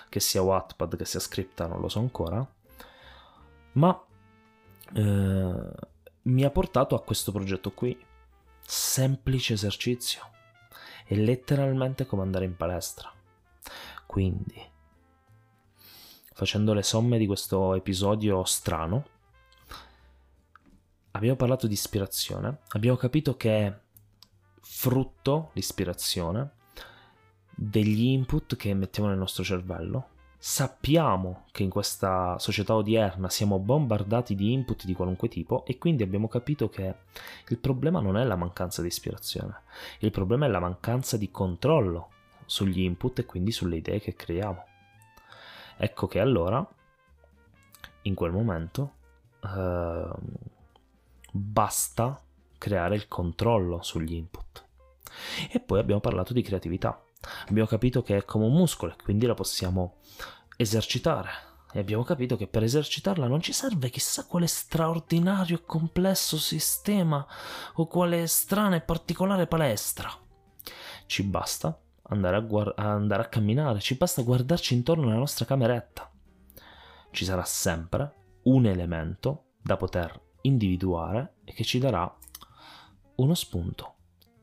che 0.09 0.19
sia 0.19 0.41
Wattpad, 0.41 0.95
che 0.95 1.05
sia 1.05 1.19
Scripta, 1.19 1.67
non 1.67 1.81
lo 1.81 1.89
so 1.89 1.99
ancora, 1.99 2.45
ma 3.73 4.01
eh, 4.93 5.69
mi 6.23 6.43
ha 6.43 6.49
portato 6.49 6.95
a 6.95 7.01
questo 7.01 7.31
progetto 7.31 7.71
qui. 7.71 7.97
Semplice 8.59 9.53
esercizio. 9.53 10.21
È 11.05 11.15
letteralmente 11.15 12.05
come 12.05 12.21
andare 12.21 12.45
in 12.45 12.57
palestra. 12.57 13.11
Quindi, 14.05 14.61
facendo 16.33 16.73
le 16.73 16.83
somme 16.83 17.17
di 17.17 17.25
questo 17.25 17.73
episodio 17.73 18.43
strano, 18.43 19.05
abbiamo 21.11 21.35
parlato 21.35 21.67
di 21.67 21.73
ispirazione, 21.73 22.59
abbiamo 22.69 22.97
capito 22.97 23.35
che 23.35 23.65
è 23.65 23.79
frutto 24.61 25.49
l'ispirazione 25.53 26.51
degli 27.55 28.03
input 28.03 28.55
che 28.55 28.73
mettiamo 28.75 29.09
nel 29.09 29.17
nostro 29.17 29.43
cervello. 29.43 30.09
Sappiamo 30.37 31.45
che 31.51 31.63
in 31.63 31.71
questa 31.71 32.37
società 32.37 32.75
odierna 32.75 33.27
siamo 33.29 33.57
bombardati 33.57 34.35
di 34.35 34.53
input 34.53 34.85
di 34.85 34.93
qualunque 34.93 35.27
tipo 35.27 35.65
e 35.65 35.79
quindi 35.79 36.03
abbiamo 36.03 36.27
capito 36.27 36.69
che 36.69 36.95
il 37.47 37.57
problema 37.57 37.99
non 37.99 38.17
è 38.17 38.23
la 38.23 38.35
mancanza 38.35 38.83
di 38.83 38.87
ispirazione, 38.87 39.61
il 39.99 40.11
problema 40.11 40.45
è 40.45 40.49
la 40.49 40.59
mancanza 40.59 41.17
di 41.17 41.31
controllo 41.31 42.09
sugli 42.47 42.79
input 42.79 43.19
e 43.19 43.25
quindi 43.25 43.51
sulle 43.51 43.75
idee 43.75 43.99
che 43.99 44.15
creiamo. 44.15 44.65
Ecco 45.77 46.07
che 46.07 46.19
allora, 46.19 46.67
in 48.03 48.15
quel 48.15 48.31
momento, 48.31 48.93
eh, 49.43 50.09
basta 51.31 52.19
creare 52.57 52.95
il 52.95 53.07
controllo 53.07 53.83
sugli 53.83 54.13
input. 54.13 54.65
E 55.51 55.59
poi 55.59 55.79
abbiamo 55.79 56.01
parlato 56.01 56.33
di 56.33 56.41
creatività. 56.41 56.99
Abbiamo 57.47 57.67
capito 57.67 58.01
che 58.01 58.17
è 58.17 58.25
come 58.25 58.45
un 58.45 58.53
muscolo 58.53 58.93
e 58.93 59.03
quindi 59.03 59.27
la 59.27 59.35
possiamo 59.35 59.97
esercitare. 60.55 61.45
E 61.73 61.79
abbiamo 61.79 62.03
capito 62.03 62.37
che 62.37 62.47
per 62.47 62.63
esercitarla 62.63 63.27
non 63.27 63.41
ci 63.41 63.51
serve 63.51 63.89
chissà 63.89 64.25
quale 64.25 64.47
straordinario 64.47 65.57
e 65.57 65.65
complesso 65.65 66.37
sistema 66.37 67.25
o 67.73 67.87
quale 67.87 68.25
strana 68.25 68.77
e 68.77 68.81
particolare 68.81 69.47
palestra. 69.47 70.09
Ci 71.05 71.23
basta 71.23 71.77
andare 72.09 72.35
a, 72.37 72.39
guard- 72.39 72.77
andare 72.77 73.23
a 73.23 73.27
camminare, 73.27 73.79
ci 73.79 73.95
basta 73.95 74.21
guardarci 74.21 74.73
intorno 74.73 75.05
nella 75.05 75.19
nostra 75.19 75.45
cameretta. 75.45 76.11
Ci 77.11 77.25
sarà 77.25 77.43
sempre 77.43 78.13
un 78.43 78.65
elemento 78.65 79.53
da 79.61 79.77
poter 79.77 80.19
individuare 80.41 81.35
e 81.43 81.53
che 81.53 81.63
ci 81.63 81.79
darà 81.79 82.15
uno 83.15 83.33
spunto 83.33 83.95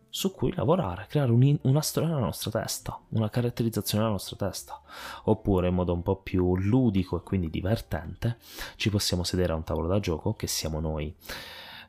su 0.09 0.33
cui 0.33 0.55
lavorare, 0.55 1.07
creare 1.09 1.33
un, 1.33 1.59
una 1.63 1.81
storia 1.81 2.09
nella 2.09 2.21
nostra 2.21 2.51
testa, 2.53 3.01
una 3.11 3.31
caratterizzazione 3.31 4.05
nella 4.05 4.15
nostra 4.17 4.37
testa. 4.37 4.81
Oppure 5.25 5.69
in 5.69 5.75
modo 5.75 5.93
un 5.93 6.03
po' 6.03 6.23
più 6.23 6.57
ludico 6.57 7.17
e 7.17 7.23
quindi 7.23 7.51
divertente, 7.51 8.39
ci 8.77 8.91
possiamo 8.91 9.25
sedere 9.25 9.53
a 9.53 9.57
un 9.57 9.65
tavolo 9.65 9.89
da 9.89 9.99
gioco, 9.99 10.35
che 10.35 10.47
siamo 10.47 10.79
noi, 10.79 11.13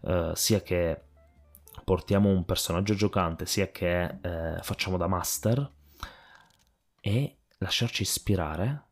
eh, 0.01 0.31
sia 0.33 0.61
che 0.61 1.04
portiamo 1.83 2.29
un 2.29 2.45
personaggio 2.45 2.93
giocante, 2.93 3.45
sia 3.45 3.71
che 3.71 4.19
eh, 4.21 4.59
facciamo 4.61 4.97
da 4.97 5.07
master, 5.07 5.71
e 7.01 7.37
lasciarci 7.57 8.01
ispirare 8.01 8.87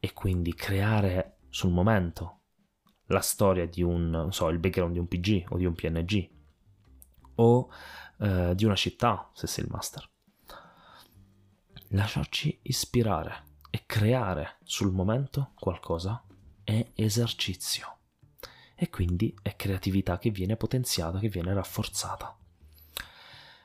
e 0.00 0.12
quindi 0.12 0.54
creare 0.54 1.38
sul 1.50 1.70
momento 1.70 2.40
la 3.06 3.20
storia 3.20 3.66
di 3.66 3.82
un, 3.82 4.28
so, 4.30 4.48
il 4.48 4.58
background 4.58 4.92
di 4.92 4.98
un 4.98 5.08
PG 5.08 5.46
o 5.50 5.56
di 5.56 5.64
un 5.64 5.74
PNG 5.74 6.30
o 7.36 7.68
eh, 8.20 8.54
di 8.54 8.64
una 8.64 8.74
città, 8.74 9.30
se 9.34 9.46
sei 9.46 9.64
il 9.64 9.70
master. 9.70 10.08
Lasciarci 11.88 12.58
ispirare 12.62 13.44
e 13.70 13.82
creare 13.86 14.58
sul 14.62 14.92
momento 14.92 15.52
qualcosa 15.54 16.22
è 16.64 16.90
esercizio 16.94 17.97
e 18.80 18.90
quindi 18.90 19.34
è 19.42 19.56
creatività 19.56 20.18
che 20.18 20.30
viene 20.30 20.54
potenziata, 20.54 21.18
che 21.18 21.28
viene 21.28 21.52
rafforzata. 21.52 22.36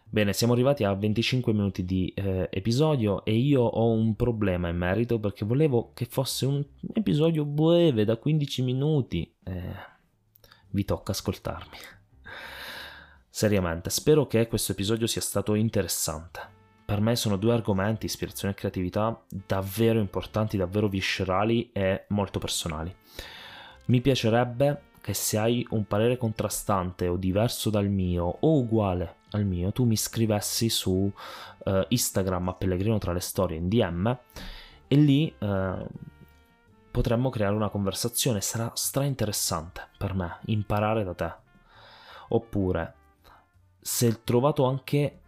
Bene, 0.09 0.33
siamo 0.33 0.53
arrivati 0.53 0.83
a 0.83 0.93
25 0.93 1.53
minuti 1.53 1.85
di 1.85 2.11
eh, 2.15 2.49
episodio 2.51 3.23
e 3.23 3.35
io 3.35 3.61
ho 3.61 3.91
un 3.91 4.15
problema 4.15 4.69
in 4.69 4.77
merito 4.77 5.19
perché 5.19 5.45
volevo 5.45 5.91
che 5.93 6.05
fosse 6.05 6.47
un 6.47 6.63
episodio 6.93 7.45
breve 7.45 8.05
da 8.05 8.17
15 8.17 8.61
minuti. 8.63 9.31
Eh, 9.43 9.75
vi 10.69 10.83
tocca 10.83 11.11
ascoltarmi. 11.11 11.77
Seriamente, 13.29 13.91
spero 13.91 14.25
che 14.25 14.47
questo 14.47 14.71
episodio 14.71 15.05
sia 15.05 15.21
stato 15.21 15.53
interessante. 15.53 16.39
Per 16.85 16.99
me 17.01 17.15
sono 17.15 17.37
due 17.37 17.53
argomenti, 17.53 18.07
ispirazione 18.07 18.53
e 18.53 18.57
creatività, 18.57 19.23
davvero 19.29 19.99
importanti, 19.99 20.57
davvero 20.57 20.87
viscerali 20.87 21.71
e 21.71 22.05
molto 22.09 22.39
personali. 22.39 22.93
Mi 23.85 24.01
piacerebbe 24.01 24.91
che 25.03 25.13
se 25.13 25.37
hai 25.37 25.67
un 25.71 25.85
parere 25.85 26.15
contrastante 26.15 27.09
o 27.09 27.17
diverso 27.17 27.69
dal 27.69 27.89
mio 27.89 28.37
o 28.39 28.57
uguale 28.57 29.15
al 29.31 29.43
mio, 29.43 29.73
tu 29.73 29.83
mi 29.83 29.97
scrivessi 29.97 30.69
su 30.69 30.91
uh, 30.91 31.85
Instagram 31.89 32.47
a 32.47 32.53
Pellegrino 32.53 32.97
tra 32.99 33.11
le 33.11 33.19
storie 33.19 33.57
in 33.57 33.67
DM 33.67 34.17
e 34.87 34.95
lì 34.95 35.35
uh, 35.39 35.85
potremmo 36.89 37.29
creare 37.29 37.53
una 37.53 37.67
conversazione, 37.67 38.39
sarà 38.39 38.71
stra 38.75 39.03
interessante 39.03 39.89
per 39.97 40.13
me 40.13 40.37
imparare 40.45 41.03
da 41.03 41.13
te. 41.13 41.33
Oppure, 42.29 42.93
se 43.81 44.05
hai 44.05 44.19
trovato 44.23 44.63
anche 44.63 45.19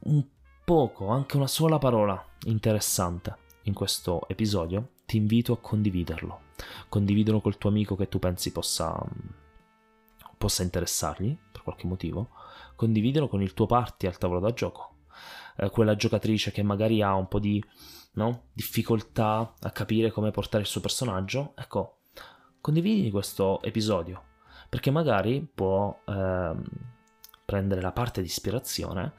un 0.00 0.22
poco, 0.62 1.08
anche 1.08 1.38
una 1.38 1.46
sola 1.46 1.78
parola 1.78 2.22
interessante 2.44 3.34
in 3.62 3.72
questo 3.72 4.28
episodio, 4.28 4.90
ti 5.12 5.18
invito 5.18 5.52
a 5.52 5.58
condividerlo. 5.58 6.40
Condividilo 6.88 7.42
col 7.42 7.58
tuo 7.58 7.68
amico 7.68 7.96
che 7.96 8.08
tu 8.08 8.18
pensi 8.18 8.50
possa, 8.50 8.98
possa 10.38 10.62
interessargli 10.62 11.36
per 11.52 11.60
qualche 11.62 11.86
motivo. 11.86 12.30
Condividilo 12.76 13.28
con 13.28 13.42
il 13.42 13.52
tuo 13.52 13.66
party 13.66 14.06
al 14.06 14.16
tavolo 14.16 14.40
da 14.40 14.54
gioco. 14.54 15.00
Eh, 15.58 15.68
quella 15.68 15.96
giocatrice 15.96 16.50
che 16.50 16.62
magari 16.62 17.02
ha 17.02 17.14
un 17.14 17.28
po' 17.28 17.40
di 17.40 17.62
no, 18.12 18.44
difficoltà 18.54 19.52
a 19.60 19.70
capire 19.70 20.10
come 20.10 20.30
portare 20.30 20.62
il 20.62 20.68
suo 20.68 20.80
personaggio. 20.80 21.52
Ecco, 21.56 21.98
condividi 22.62 23.10
questo 23.10 23.60
episodio 23.60 24.30
perché 24.70 24.90
magari 24.90 25.46
può 25.46 25.94
ehm, 26.06 26.64
prendere 27.44 27.82
la 27.82 27.92
parte 27.92 28.22
di 28.22 28.28
ispirazione 28.28 29.12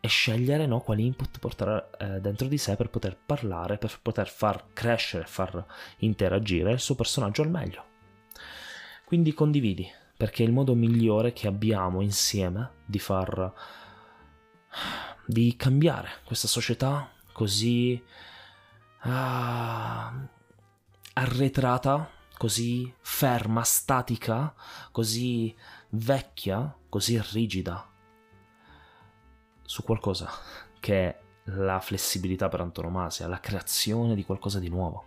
e 0.00 0.08
scegliere 0.08 0.66
no, 0.66 0.80
quali 0.80 1.04
input 1.04 1.38
portare 1.38 1.90
eh, 1.98 2.20
dentro 2.20 2.46
di 2.46 2.58
sé 2.58 2.76
per 2.76 2.88
poter 2.88 3.16
parlare, 3.16 3.78
per 3.78 3.98
poter 4.00 4.28
far 4.28 4.72
crescere, 4.72 5.24
far 5.24 5.64
interagire 5.98 6.72
il 6.72 6.80
suo 6.80 6.94
personaggio 6.94 7.42
al 7.42 7.50
meglio. 7.50 7.84
Quindi 9.04 9.34
condividi, 9.34 9.90
perché 10.16 10.44
è 10.44 10.46
il 10.46 10.52
modo 10.52 10.74
migliore 10.74 11.32
che 11.32 11.48
abbiamo 11.48 12.00
insieme 12.00 12.70
di 12.84 12.98
far 12.98 13.52
di 15.24 15.56
cambiare 15.56 16.08
questa 16.24 16.46
società 16.46 17.10
così 17.32 18.02
uh, 19.02 19.08
arretrata, 21.12 22.10
così 22.36 22.92
ferma, 23.00 23.62
statica, 23.62 24.54
così 24.90 25.54
vecchia, 25.90 26.74
così 26.88 27.20
rigida 27.32 27.88
su 29.78 29.84
qualcosa 29.84 30.28
che 30.80 31.08
è 31.08 31.18
la 31.56 31.80
flessibilità 31.80 32.48
per 32.48 32.60
antonomasia, 32.60 33.28
la 33.28 33.40
creazione 33.40 34.14
di 34.14 34.24
qualcosa 34.24 34.58
di 34.58 34.68
nuovo. 34.68 35.04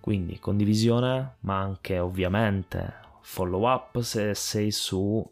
Quindi 0.00 0.38
condivisione, 0.38 1.36
ma 1.40 1.58
anche 1.58 1.98
ovviamente 1.98 3.00
follow 3.20 3.66
up 3.66 4.00
se 4.00 4.34
sei 4.34 4.70
su 4.70 5.26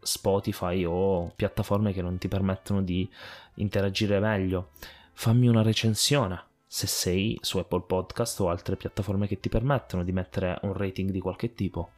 Spotify 0.00 0.84
o 0.84 1.32
piattaforme 1.34 1.92
che 1.92 2.02
non 2.02 2.18
ti 2.18 2.28
permettono 2.28 2.82
di 2.82 3.08
interagire 3.56 4.18
meglio. 4.18 4.70
Fammi 5.12 5.46
una 5.46 5.62
recensione 5.62 6.42
se 6.66 6.86
sei 6.88 7.38
su 7.40 7.58
Apple 7.58 7.82
Podcast 7.82 8.40
o 8.40 8.48
altre 8.48 8.76
piattaforme 8.76 9.28
che 9.28 9.38
ti 9.38 9.48
permettono 9.48 10.02
di 10.02 10.12
mettere 10.12 10.58
un 10.62 10.72
rating 10.72 11.10
di 11.10 11.20
qualche 11.20 11.54
tipo. 11.54 11.90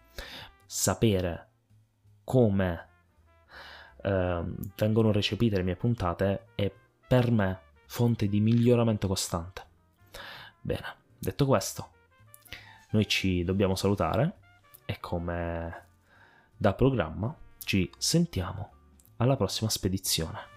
Sapere 0.67 1.49
come 2.25 2.96
eh, 4.03 4.43
vengono 4.77 5.13
recepite 5.13 5.57
le 5.57 5.63
mie 5.63 5.77
puntate 5.77 6.49
è 6.55 6.73
per 7.07 7.31
me 7.31 7.61
fonte 7.87 8.29
di 8.29 8.41
miglioramento 8.41 9.07
costante. 9.07 9.65
Bene, 10.61 10.95
detto 11.19 11.47
questo, 11.47 11.91
noi 12.91 13.07
ci 13.07 13.45
dobbiamo 13.45 13.75
salutare 13.75 14.39
e 14.85 14.99
come 15.01 15.85
da 16.57 16.75
programma 16.75 17.35
ci 17.59 17.91
sentiamo 17.99 18.73
alla 19.17 19.37
prossima 19.37 19.71
spedizione. 19.71 20.56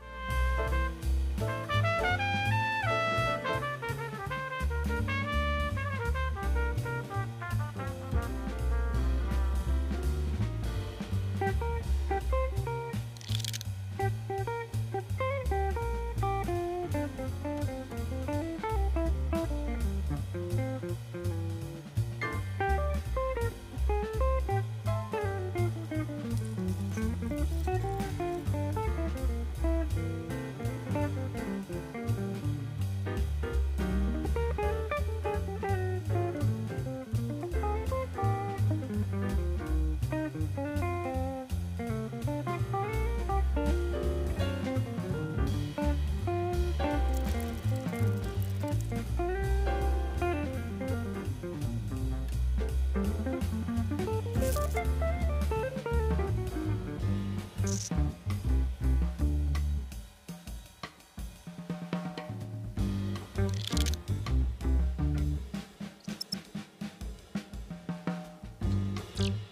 Mm-hmm. 69.19 69.48